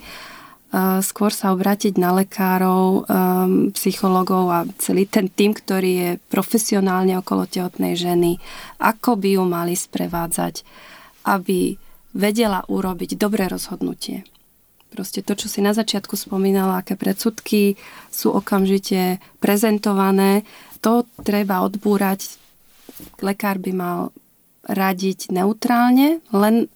Skôr 1.02 1.34
sa 1.34 1.50
obrátiť 1.52 1.98
na 1.98 2.16
lekárov, 2.16 3.04
um, 3.04 3.74
psychologov 3.76 4.48
a 4.48 4.64
celý 4.80 5.04
ten 5.04 5.28
tým, 5.28 5.52
ktorý 5.52 5.92
je 5.92 6.10
profesionálne 6.30 7.18
okolo 7.18 7.44
tehotnej 7.50 7.98
ženy, 7.98 8.38
ako 8.78 9.18
by 9.18 9.36
ju 9.36 9.42
mali 9.44 9.74
sprevádzať, 9.74 10.62
aby 11.26 11.81
vedela 12.12 12.64
urobiť 12.68 13.16
dobré 13.16 13.48
rozhodnutie. 13.48 14.24
Proste 14.92 15.24
to, 15.24 15.32
čo 15.32 15.48
si 15.48 15.64
na 15.64 15.72
začiatku 15.72 16.20
spomínala, 16.20 16.84
aké 16.84 17.00
predsudky 17.00 17.80
sú 18.12 18.36
okamžite 18.36 19.24
prezentované, 19.40 20.44
to 20.84 21.08
treba 21.24 21.64
odbúrať. 21.64 22.36
Lekár 23.24 23.56
by 23.56 23.72
mal 23.72 23.98
radiť 24.68 25.32
neutrálne, 25.32 26.20
len 26.28 26.68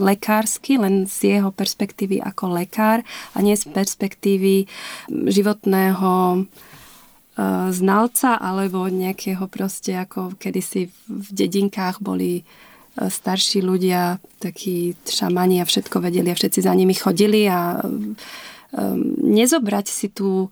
lekársky, 0.00 0.76
len 0.76 1.08
z 1.08 1.40
jeho 1.40 1.48
perspektívy 1.52 2.20
ako 2.20 2.56
lekár 2.56 3.00
a 3.32 3.38
nie 3.40 3.56
z 3.56 3.68
perspektívy 3.72 4.68
životného 5.08 6.44
znalca 7.72 8.40
alebo 8.40 8.88
nejakého 8.88 9.44
proste 9.48 9.96
ako 9.96 10.36
kedysi 10.40 10.88
v 11.08 11.28
dedinkách 11.32 12.00
boli 12.00 12.44
starší 12.96 13.60
ľudia, 13.60 14.16
takí 14.40 14.96
šamani 15.04 15.60
a 15.60 15.68
všetko 15.68 16.00
vedeli 16.00 16.32
a 16.32 16.38
všetci 16.38 16.64
za 16.64 16.72
nimi 16.72 16.96
chodili 16.96 17.44
a 17.44 17.80
um, 17.84 18.16
nezobrať 19.20 19.86
si 19.88 20.08
tú 20.08 20.48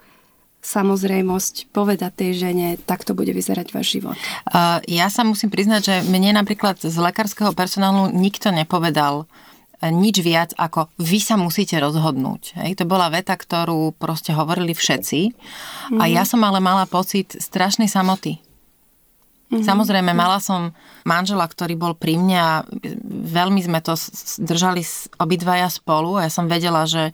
samozrejmosť 0.65 1.71
povedať 1.71 2.25
tej 2.25 2.31
žene, 2.49 2.69
tak 2.81 3.05
to 3.05 3.13
bude 3.13 3.29
vyzerať 3.29 3.77
váš 3.77 4.01
život? 4.01 4.17
Ja 4.89 5.13
sa 5.13 5.23
musím 5.23 5.53
priznať, 5.53 5.81
že 5.85 5.95
mne 6.09 6.41
napríklad 6.41 6.81
z 6.81 6.97
lekárskeho 6.97 7.53
personálu 7.53 8.09
nikto 8.17 8.49
nepovedal 8.49 9.29
e, 9.85 9.93
nič 9.93 10.25
viac 10.25 10.57
ako 10.57 10.89
vy 10.97 11.21
sa 11.21 11.37
musíte 11.37 11.77
rozhodnúť. 11.77 12.57
Hej, 12.65 12.81
to 12.81 12.89
bola 12.89 13.13
veta, 13.13 13.37
ktorú 13.37 13.93
proste 14.01 14.33
hovorili 14.33 14.73
všetci. 14.73 15.37
A 16.01 16.09
ja 16.09 16.25
som 16.25 16.41
ale 16.41 16.65
mala 16.65 16.89
pocit 16.89 17.37
strašnej 17.37 17.93
samoty. 17.93 18.41
Mm-hmm. 19.53 19.65
Samozrejme, 19.65 20.13
mala 20.17 20.41
som 20.41 20.73
manžela, 21.05 21.45
ktorý 21.45 21.77
bol 21.77 21.93
pri 21.95 22.17
mne 22.17 22.39
a 22.41 22.53
veľmi 23.09 23.61
sme 23.61 23.85
to 23.85 23.95
držali 24.41 24.81
obidvaja 25.21 25.69
spolu 25.69 26.17
a 26.17 26.27
ja 26.27 26.31
som 26.33 26.49
vedela, 26.49 26.89
že 26.89 27.13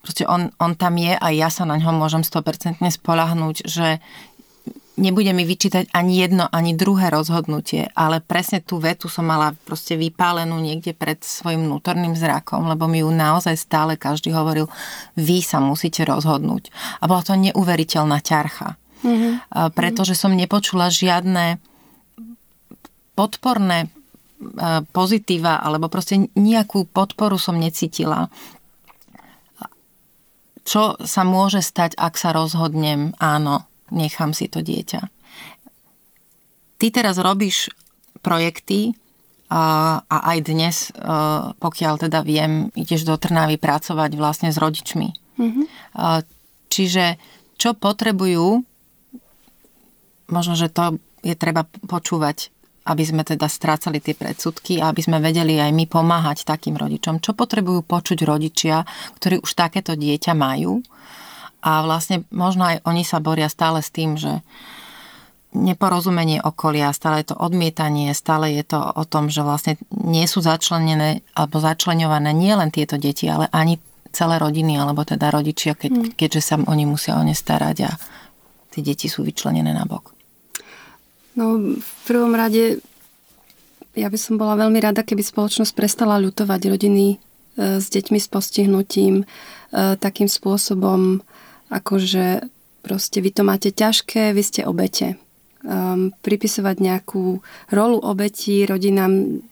proste 0.00 0.24
on, 0.24 0.54
on 0.56 0.78
tam 0.78 0.96
je 0.96 1.14
a 1.14 1.26
ja 1.34 1.52
sa 1.52 1.68
na 1.68 1.76
ňo 1.76 1.94
môžem 1.94 2.24
100% 2.24 2.80
spolahnúť, 2.80 3.66
že 3.68 3.98
nebude 4.96 5.30
mi 5.36 5.44
vyčítať 5.44 5.92
ani 5.92 6.24
jedno, 6.24 6.48
ani 6.48 6.72
druhé 6.72 7.12
rozhodnutie, 7.12 7.92
ale 7.92 8.24
presne 8.24 8.64
tú 8.64 8.80
vetu 8.80 9.12
som 9.12 9.28
mala 9.28 9.52
proste 9.68 9.94
vypálenú 9.94 10.56
niekde 10.58 10.96
pred 10.96 11.20
svojim 11.20 11.68
vnútorným 11.68 12.16
zrakom, 12.16 12.66
lebo 12.66 12.88
mi 12.88 13.04
ju 13.04 13.12
naozaj 13.12 13.54
stále 13.60 14.00
každý 14.00 14.32
hovoril, 14.32 14.66
vy 15.14 15.44
sa 15.44 15.60
musíte 15.60 16.02
rozhodnúť. 16.08 16.72
A 17.00 17.04
bola 17.06 17.22
to 17.22 17.36
neuveriteľná 17.36 18.24
ťarcha. 18.24 18.80
Mm-hmm. 19.06 19.70
Pretože 19.78 20.18
som 20.18 20.34
nepočula 20.34 20.90
žiadne 20.90 21.62
podporné 23.14 23.88
pozitíva, 24.92 25.62
alebo 25.62 25.88
proste 25.88 26.28
nejakú 26.34 26.84
podporu 26.90 27.40
som 27.40 27.56
necítila 27.56 28.28
čo 30.66 30.98
sa 30.98 31.22
môže 31.22 31.62
stať, 31.62 31.94
ak 31.94 32.18
sa 32.18 32.34
rozhodnem, 32.34 33.14
áno, 33.22 33.70
nechám 33.94 34.34
si 34.34 34.50
to 34.50 34.66
dieťa. 34.66 35.00
Ty 36.76 36.86
teraz 36.90 37.22
robíš 37.22 37.70
projekty 38.20 38.98
a, 39.46 40.02
a 40.02 40.16
aj 40.34 40.38
dnes, 40.42 40.90
pokiaľ 41.62 42.10
teda 42.10 42.20
viem, 42.26 42.74
ideš 42.74 43.06
do 43.06 43.14
Trnavy 43.14 43.62
pracovať 43.62 44.10
vlastne 44.18 44.50
s 44.50 44.58
rodičmi. 44.58 45.08
Mm-hmm. 45.38 45.64
Čiže 46.66 47.04
čo 47.56 47.78
potrebujú, 47.78 48.66
možno, 50.30 50.54
že 50.58 50.72
to 50.72 50.98
je 51.24 51.34
treba 51.34 51.66
počúvať 51.86 52.54
aby 52.86 53.02
sme 53.02 53.26
teda 53.26 53.50
strácali 53.50 53.98
tie 53.98 54.14
predsudky 54.14 54.78
a 54.78 54.94
aby 54.94 55.02
sme 55.02 55.18
vedeli 55.18 55.58
aj 55.58 55.74
my 55.74 55.90
pomáhať 55.90 56.46
takým 56.46 56.78
rodičom. 56.78 57.18
Čo 57.18 57.34
potrebujú 57.34 57.82
počuť 57.82 58.22
rodičia, 58.22 58.86
ktorí 59.18 59.42
už 59.42 59.52
takéto 59.58 59.98
dieťa 59.98 60.32
majú 60.38 60.86
a 61.66 61.82
vlastne 61.82 62.22
možno 62.30 62.62
aj 62.62 62.86
oni 62.86 63.02
sa 63.02 63.18
boria 63.18 63.50
stále 63.50 63.82
s 63.82 63.90
tým, 63.90 64.14
že 64.14 64.38
neporozumenie 65.50 66.38
okolia, 66.44 66.94
stále 66.94 67.26
je 67.26 67.34
to 67.34 67.36
odmietanie, 67.42 68.14
stále 68.14 68.54
je 68.54 68.62
to 68.62 68.78
o 68.78 69.02
tom, 69.02 69.32
že 69.32 69.42
vlastne 69.42 69.80
nie 69.90 70.28
sú 70.30 70.44
začlenené 70.44 71.26
alebo 71.34 71.58
začlenované 71.58 72.30
nie 72.36 72.54
len 72.54 72.70
tieto 72.70 73.00
deti, 73.00 73.26
ale 73.26 73.50
ani 73.50 73.82
celé 74.14 74.40
rodiny, 74.40 74.80
alebo 74.80 75.04
teda 75.04 75.28
rodičia, 75.28 75.76
keď, 75.76 75.92
hmm. 75.92 76.12
keďže 76.16 76.40
sa 76.40 76.56
oni 76.56 76.84
musia 76.88 77.20
o 77.20 77.22
ne 77.24 77.36
starať 77.36 77.76
a 77.84 77.90
tie 78.72 78.80
deti 78.80 79.12
sú 79.12 79.26
vyčlenené 79.26 79.76
na 79.76 79.84
bok. 79.84 80.15
No, 81.36 81.76
v 81.76 81.90
prvom 82.08 82.32
rade 82.32 82.80
ja 83.96 84.12
by 84.12 84.18
som 84.20 84.36
bola 84.36 84.60
veľmi 84.60 84.76
rada, 84.80 85.00
keby 85.00 85.24
spoločnosť 85.24 85.72
prestala 85.72 86.20
ľutovať 86.20 86.60
rodiny 86.68 87.16
e, 87.16 87.16
s 87.80 87.88
deťmi 87.88 88.20
s 88.20 88.28
postihnutím 88.28 89.24
e, 89.24 89.24
takým 89.96 90.28
spôsobom, 90.28 91.24
akože 91.72 92.44
proste 92.84 93.24
vy 93.24 93.30
to 93.32 93.42
máte 93.42 93.72
ťažké, 93.72 94.36
vy 94.36 94.42
ste 94.44 94.68
obete. 94.68 95.16
Um, 95.66 96.14
pripisovať 96.22 96.78
nejakú 96.78 97.42
rolu 97.74 97.98
obetí 97.98 98.62
rodinám 98.62 99.42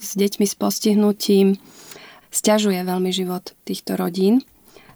s 0.00 0.16
deťmi 0.16 0.48
s 0.48 0.56
postihnutím 0.56 1.60
stiažuje 2.32 2.80
veľmi 2.88 3.12
život 3.12 3.52
týchto 3.68 4.00
rodín. 4.00 4.40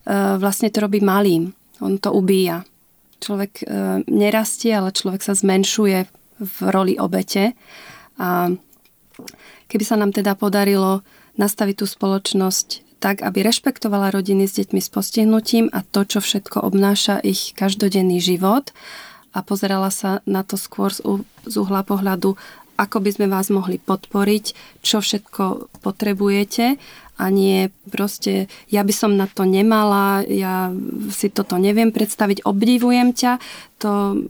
Uh, 0.09 0.41
vlastne 0.41 0.73
to 0.73 0.81
robí 0.81 1.05
malým. 1.05 1.53
On 1.85 2.01
to 2.01 2.09
ubíja. 2.17 2.65
Človek 3.21 3.53
uh, 3.69 4.01
nerastie, 4.09 4.73
ale 4.73 4.97
človek 4.97 5.21
sa 5.21 5.37
zmenšuje 5.37 6.22
v 6.43 6.57
roli 6.75 6.95
obete. 6.99 7.55
A 8.19 8.51
keby 9.71 9.85
sa 9.87 9.95
nám 9.95 10.11
teda 10.11 10.35
podarilo 10.35 11.07
nastaviť 11.39 11.77
tú 11.81 11.87
spoločnosť 11.87 13.01
tak, 13.03 13.23
aby 13.27 13.43
rešpektovala 13.43 14.15
rodiny 14.15 14.47
s 14.47 14.63
deťmi 14.63 14.79
s 14.79 14.87
postihnutím 14.87 15.67
a 15.75 15.83
to, 15.83 16.07
čo 16.07 16.23
všetko 16.23 16.63
obnáša 16.63 17.19
ich 17.19 17.51
každodenný 17.59 18.23
život 18.23 18.71
a 19.35 19.43
pozerala 19.43 19.91
sa 19.91 20.23
na 20.23 20.47
to 20.47 20.55
skôr 20.55 20.95
z 20.95 21.55
uhla 21.57 21.83
pohľadu, 21.83 22.39
ako 22.79 22.97
by 23.03 23.11
sme 23.11 23.27
vás 23.27 23.51
mohli 23.51 23.83
podporiť, 23.83 24.45
čo 24.87 25.03
všetko 25.03 25.75
potrebujete 25.83 26.79
a 27.19 27.25
nie 27.29 27.69
proste, 27.91 28.47
ja 28.71 28.87
by 28.87 28.95
som 28.95 29.19
na 29.19 29.27
to 29.27 29.45
nemala, 29.45 30.23
ja 30.25 30.71
si 31.11 31.29
toto 31.29 31.59
neviem 31.59 31.91
predstaviť, 31.91 32.47
obdivujem 32.47 33.13
ťa, 33.13 33.43
to 33.83 34.25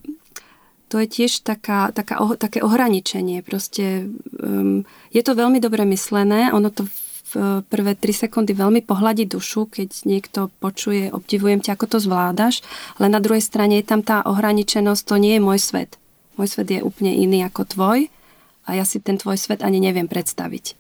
to 0.92 1.00
je 1.00 1.08
tiež 1.08 1.40
taká, 1.40 1.88
taká, 1.88 2.20
také 2.36 2.60
ohraničenie. 2.60 3.40
Proste 3.40 4.12
um, 4.36 4.84
je 5.08 5.22
to 5.24 5.32
veľmi 5.32 5.56
dobre 5.56 5.88
myslené, 5.88 6.52
ono 6.52 6.68
to 6.68 6.84
v 7.32 7.64
prvé 7.64 7.96
3 7.96 8.28
sekundy 8.28 8.52
veľmi 8.52 8.84
pohľadí 8.84 9.24
dušu, 9.24 9.72
keď 9.72 10.04
niekto 10.04 10.52
počuje, 10.60 11.08
obdivujem 11.08 11.64
ťa, 11.64 11.80
ako 11.80 11.96
to 11.96 11.98
zvládaš, 12.04 12.60
ale 13.00 13.08
na 13.08 13.24
druhej 13.24 13.40
strane 13.40 13.80
je 13.80 13.88
tam 13.88 14.04
tá 14.04 14.20
ohraničenosť, 14.20 15.02
to 15.08 15.16
nie 15.16 15.40
je 15.40 15.44
môj 15.48 15.56
svet. 15.56 15.96
Môj 16.36 16.52
svet 16.52 16.68
je 16.68 16.84
úplne 16.84 17.16
iný 17.16 17.40
ako 17.48 17.64
tvoj 17.64 17.98
a 18.68 18.70
ja 18.76 18.84
si 18.84 19.00
ten 19.00 19.16
tvoj 19.16 19.40
svet 19.40 19.64
ani 19.64 19.80
neviem 19.80 20.12
predstaviť. 20.12 20.76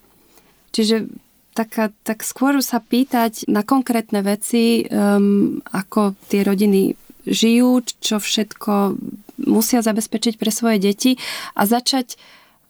Čiže 0.76 1.08
taká, 1.56 1.88
tak 2.04 2.20
skôr 2.20 2.60
sa 2.60 2.84
pýtať 2.84 3.48
na 3.48 3.64
konkrétne 3.64 4.20
veci, 4.20 4.84
um, 4.92 5.64
ako 5.72 6.20
tie 6.28 6.44
rodiny 6.44 7.00
žijú, 7.24 7.80
čo 8.02 8.20
všetko 8.20 8.98
musia 9.40 9.80
zabezpečiť 9.80 10.36
pre 10.36 10.50
svoje 10.52 10.82
deti 10.82 11.12
a 11.56 11.64
začať 11.64 12.16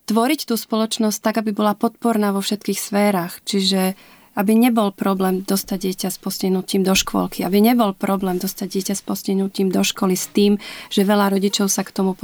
tvoriť 0.06 0.50
tú 0.50 0.54
spoločnosť 0.58 1.18
tak, 1.22 1.34
aby 1.42 1.54
bola 1.54 1.78
podporná 1.78 2.34
vo 2.34 2.42
všetkých 2.42 2.78
sférach. 2.78 3.38
Čiže 3.46 3.94
aby 4.32 4.56
nebol 4.56 4.96
problém 4.96 5.44
dostať 5.44 5.78
dieťa 5.92 6.08
s 6.08 6.16
postihnutím 6.16 6.80
do 6.80 6.96
škôlky, 6.96 7.44
aby 7.44 7.60
nebol 7.60 7.92
problém 7.92 8.40
dostať 8.40 8.68
dieťa 8.80 8.94
s 8.96 9.02
postihnutím 9.04 9.68
do 9.68 9.84
školy 9.84 10.16
s 10.16 10.32
tým, 10.32 10.56
že 10.88 11.04
veľa 11.04 11.36
rodičov 11.36 11.68
sa 11.68 11.84
k 11.84 11.92
tomu 11.92 12.16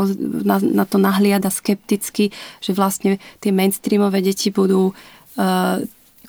na, 0.45 0.57
na 0.57 0.85
to 0.89 0.97
nahliada 0.97 1.53
skepticky, 1.53 2.33
že 2.65 2.73
vlastne 2.73 3.21
tie 3.45 3.53
mainstreamové 3.53 4.25
deti 4.25 4.49
budú 4.49 4.97
uh, 4.97 5.85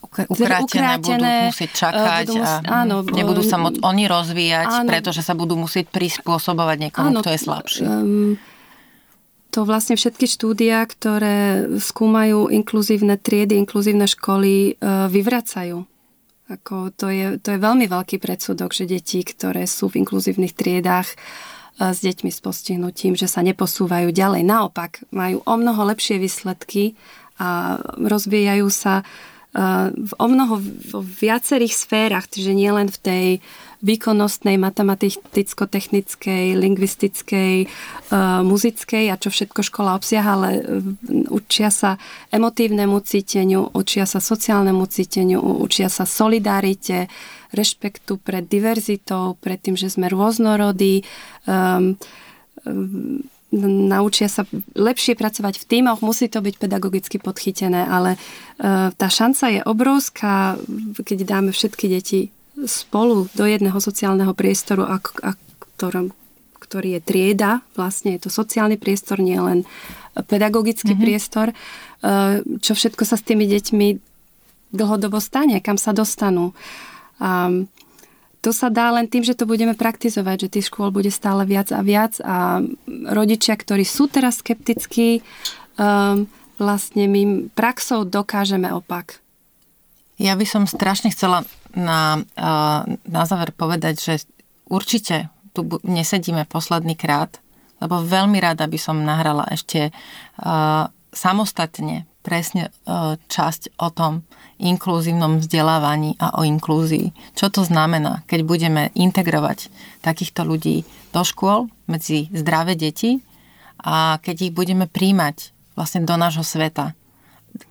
ukrátené, 0.10 0.66
ukrátené 0.66 1.34
budú 1.34 1.50
musieť 1.54 1.72
čakať 1.78 2.26
budú 2.26 2.36
musieť, 2.42 2.66
a 2.66 2.82
áno, 2.82 2.96
nebudú 3.06 3.42
sa 3.46 3.58
môcť 3.62 3.80
oni 3.86 4.04
rozvíjať, 4.10 4.68
áno, 4.68 4.90
pretože 4.90 5.22
sa 5.22 5.34
budú 5.38 5.54
musieť 5.54 5.86
prispôsobovať 5.94 6.78
niekomu, 6.90 7.10
áno, 7.14 7.20
kto 7.22 7.30
je 7.30 7.40
slabší. 7.40 7.84
Um, 7.86 8.34
to 9.54 9.66
vlastne 9.66 9.98
všetky 9.98 10.26
štúdia, 10.30 10.82
ktoré 10.86 11.66
skúmajú 11.78 12.50
inkluzívne 12.50 13.18
triedy, 13.18 13.58
inkluzívne 13.58 14.10
školy, 14.10 14.78
uh, 14.78 15.10
vyvracajú. 15.10 15.86
Ako 16.50 16.90
to, 16.98 17.14
je, 17.14 17.38
to 17.38 17.54
je 17.54 17.60
veľmi 17.62 17.86
veľký 17.86 18.18
predsudok, 18.18 18.74
že 18.74 18.90
deti, 18.90 19.22
ktoré 19.22 19.70
sú 19.70 19.94
v 19.94 20.02
inkluzívnych 20.02 20.58
triedách 20.58 21.14
uh, 21.78 21.94
s 21.94 22.02
deťmi 22.02 22.34
s 22.34 22.42
postihnutím, 22.42 23.14
že 23.14 23.30
sa 23.30 23.46
neposúvajú 23.46 24.10
ďalej. 24.10 24.42
Naopak, 24.42 25.06
majú 25.14 25.46
o 25.46 25.54
mnoho 25.54 25.82
lepšie 25.94 26.18
výsledky 26.18 26.98
a 27.40 27.80
rozvíjajú 27.96 28.68
sa 28.68 29.08
v 29.50 30.12
o 30.14 30.26
mnoho 30.30 30.62
v 30.62 31.02
viacerých 31.02 31.74
sférach, 31.74 32.30
čiže 32.30 32.54
nielen 32.54 32.86
v 32.94 32.98
tej 33.02 33.26
výkonnostnej, 33.80 34.60
matematicko-technickej, 34.60 36.52
lingvistickej, 36.60 37.56
uh, 38.12 38.44
muzickej 38.44 39.08
a 39.08 39.16
čo 39.16 39.32
všetko 39.32 39.64
škola 39.64 39.96
obsiaha, 39.96 40.32
ale 40.36 40.50
učia 41.32 41.72
sa 41.72 41.96
emotívnemu 42.28 43.00
cíteniu, 43.08 43.72
učia 43.72 44.04
sa 44.04 44.20
sociálnemu 44.20 44.84
cíteniu, 44.84 45.40
učia 45.40 45.88
sa 45.88 46.04
solidarite, 46.04 47.08
rešpektu 47.56 48.20
pred 48.20 48.46
diverzitou, 48.46 49.40
pred 49.40 49.58
tým, 49.64 49.80
že 49.80 49.90
sme 49.90 50.12
rôznorodí, 50.12 51.08
um, 51.48 51.96
um, 52.68 53.24
naučia 53.56 54.30
sa 54.30 54.46
lepšie 54.78 55.18
pracovať 55.18 55.58
v 55.58 55.68
týmoch, 55.68 56.06
musí 56.06 56.30
to 56.30 56.42
byť 56.42 56.56
pedagogicky 56.62 57.18
podchytené, 57.18 57.82
ale 57.82 58.16
e, 58.16 58.20
tá 58.94 59.08
šanca 59.10 59.46
je 59.50 59.62
obrovská, 59.66 60.58
keď 61.02 61.18
dáme 61.26 61.50
všetky 61.50 61.86
deti 61.90 62.30
spolu 62.70 63.26
do 63.34 63.46
jedného 63.50 63.78
sociálneho 63.82 64.38
priestoru, 64.38 64.86
a, 64.86 65.02
a 65.02 65.30
ktorom, 65.78 66.14
ktorý 66.62 67.00
je 67.00 67.02
trieda, 67.02 67.66
vlastne 67.74 68.14
je 68.20 68.28
to 68.28 68.30
sociálny 68.30 68.78
priestor, 68.78 69.18
nie 69.18 69.40
len 69.40 69.66
pedagogický 70.14 70.94
mm-hmm. 70.94 71.06
priestor, 71.06 71.48
čo 72.60 72.72
všetko 72.76 73.04
sa 73.08 73.16
s 73.16 73.24
tými 73.24 73.48
deťmi 73.48 73.88
dlhodobo 74.76 75.18
stane, 75.24 75.64
kam 75.64 75.80
sa 75.80 75.96
dostanú. 75.96 76.52
A 77.24 77.50
to 78.40 78.56
sa 78.56 78.72
dá 78.72 78.92
len 78.96 79.06
tým, 79.06 79.24
že 79.24 79.36
to 79.36 79.44
budeme 79.44 79.76
praktizovať, 79.76 80.48
že 80.48 80.52
tých 80.60 80.68
škôl 80.72 80.96
bude 80.96 81.12
stále 81.12 81.44
viac 81.44 81.76
a 81.76 81.84
viac 81.84 82.20
a 82.24 82.64
rodičia, 83.12 83.60
ktorí 83.60 83.84
sú 83.84 84.08
teraz 84.08 84.40
skeptickí, 84.40 85.20
um, 85.76 86.26
vlastne 86.56 87.08
my 87.08 87.52
praxou 87.52 88.08
dokážeme 88.08 88.72
opak. 88.72 89.20
Ja 90.20 90.36
by 90.36 90.44
som 90.48 90.64
strašne 90.68 91.12
chcela 91.16 91.48
na, 91.76 92.24
uh, 92.36 92.84
na 93.08 93.24
záver 93.28 93.56
povedať, 93.56 93.96
že 94.00 94.14
určite 94.68 95.32
tu 95.56 95.64
nesedíme 95.84 96.48
posledný 96.48 96.96
krát, 96.96 97.40
lebo 97.80 98.04
veľmi 98.04 98.40
rada 98.40 98.68
by 98.68 98.80
som 98.80 99.04
nahrala 99.04 99.48
ešte 99.52 99.92
uh, 99.92 100.92
samostatne 101.16 102.09
presne 102.22 102.70
uh, 102.70 103.16
časť 103.18 103.80
o 103.80 103.90
tom, 103.90 104.28
inkluzívnom 104.60 105.40
vzdelávaní 105.40 106.20
a 106.20 106.36
o 106.36 106.44
inklúzii. 106.44 107.16
Čo 107.34 107.48
to 107.48 107.64
znamená, 107.64 108.28
keď 108.28 108.44
budeme 108.44 108.84
integrovať 108.92 109.72
takýchto 110.04 110.44
ľudí 110.44 110.84
do 111.16 111.24
škôl, 111.24 111.72
medzi 111.90 112.30
zdravé 112.30 112.76
deti 112.76 113.24
a 113.82 114.20
keď 114.22 114.52
ich 114.52 114.54
budeme 114.54 114.86
príjmať 114.86 115.56
vlastne 115.74 116.04
do 116.04 116.14
nášho 116.20 116.44
sveta. 116.44 116.94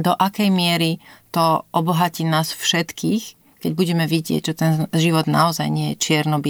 Do 0.01 0.11
akej 0.16 0.51
miery 0.51 0.99
to 1.30 1.62
obohatí 1.70 2.26
nás 2.26 2.51
všetkých, 2.51 3.38
keď 3.62 3.72
budeme 3.74 4.05
vidieť, 4.09 4.42
že 4.42 4.55
ten 4.55 4.72
život 4.94 5.26
naozaj 5.30 5.68
nie 5.70 5.94
je 5.94 6.01
čierno 6.01 6.42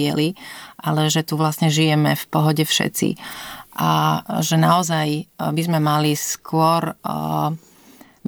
ale 0.77 1.09
že 1.09 1.25
tu 1.25 1.37
vlastne 1.37 1.69
žijeme 1.69 2.15
v 2.15 2.25
pohode 2.29 2.63
všetci. 2.63 3.17
A 3.79 4.21
že 4.41 4.57
naozaj 4.57 5.29
by 5.37 5.61
sme 5.61 5.79
mali 5.81 6.13
skôr 6.13 6.93
uh, 6.93 7.53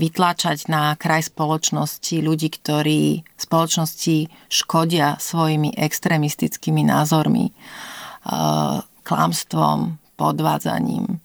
vytláčať 0.02 0.66
na 0.66 0.98
kraj 0.98 1.30
spoločnosti 1.30 2.18
ľudí, 2.26 2.50
ktorí 2.50 3.22
spoločnosti 3.38 4.50
škodia 4.50 5.22
svojimi 5.22 5.78
extrémistickými 5.78 6.82
názormi, 6.82 7.54
eh, 7.54 8.78
klamstvom, 9.06 10.02
podvádzaním 10.18 11.22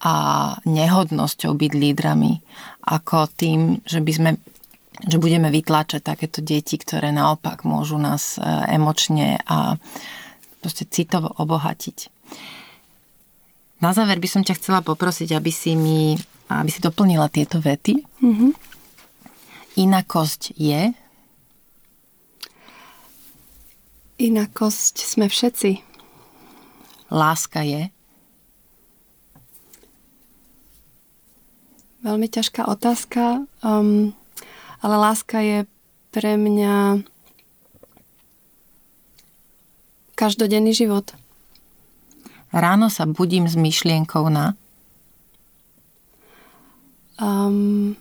a 0.00 0.16
nehodnosťou 0.64 1.56
byť 1.56 1.72
lídrami, 1.72 2.40
ako 2.84 3.28
tým, 3.36 3.84
že 3.84 4.00
by 4.00 4.12
sme 4.12 4.30
že 4.96 5.20
budeme 5.20 5.52
vytláčať 5.52 6.00
takéto 6.00 6.40
deti, 6.40 6.80
ktoré 6.80 7.12
naopak 7.12 7.68
môžu 7.68 8.00
nás 8.00 8.40
eh, 8.40 8.44
emočne 8.72 9.44
a 9.44 9.76
proste 10.64 10.88
citovo 10.88 11.28
obohatiť. 11.36 12.08
Na 13.84 13.92
záver 13.92 14.16
by 14.16 14.28
som 14.28 14.40
ťa 14.40 14.56
chcela 14.56 14.80
poprosiť, 14.80 15.36
aby 15.36 15.52
si 15.52 15.76
mi 15.76 16.16
aby 16.46 16.70
si 16.70 16.78
doplnila 16.78 17.26
tieto 17.26 17.58
vety. 17.58 18.02
Mm-hmm. 18.22 18.50
Inakosť 19.76 20.56
je? 20.56 20.94
Inakosť 24.16 24.96
sme 25.04 25.28
všetci. 25.28 25.84
Láska 27.12 27.60
je? 27.66 27.92
Veľmi 32.06 32.30
ťažká 32.30 32.70
otázka, 32.70 33.44
um, 33.66 34.14
ale 34.78 34.94
láska 34.94 35.42
je 35.42 35.58
pre 36.14 36.38
mňa 36.38 37.02
každodenný 40.16 40.72
život. 40.72 41.12
Ráno 42.54 42.88
sa 42.88 43.04
budím 43.04 43.44
s 43.50 43.58
myšlienkou 43.58 44.32
na? 44.32 44.56
Um, 47.16 47.96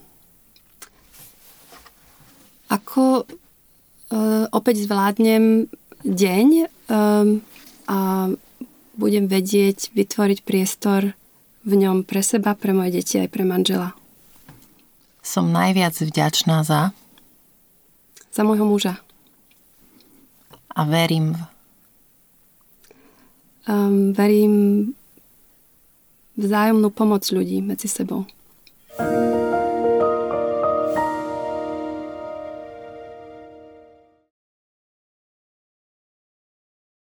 ako 2.68 3.24
uh, 3.24 4.46
opäť 4.52 4.84
zvládnem 4.84 5.72
deň 6.04 6.48
um, 6.92 7.40
a 7.88 7.98
budem 9.00 9.32
vedieť 9.32 9.96
vytvoriť 9.96 10.44
priestor 10.44 11.16
v 11.64 11.74
ňom 11.80 12.04
pre 12.04 12.20
seba, 12.20 12.54
pre 12.54 12.76
moje 12.76 13.00
deti 13.00 13.16
aj 13.18 13.30
pre 13.32 13.48
manžela. 13.48 13.96
Som 15.26 15.50
najviac 15.50 15.96
vďačná 15.98 16.62
za? 16.62 16.94
Za 18.30 18.42
môjho 18.44 18.68
muža. 18.68 19.00
A 20.76 20.84
verím 20.84 21.34
v? 21.34 21.42
Um, 23.66 24.14
verím 24.14 24.94
vzájomnú 26.38 26.94
pomoc 26.94 27.26
ľudí 27.32 27.64
medzi 27.64 27.90
sebou. 27.90 28.30
Música 28.98 29.65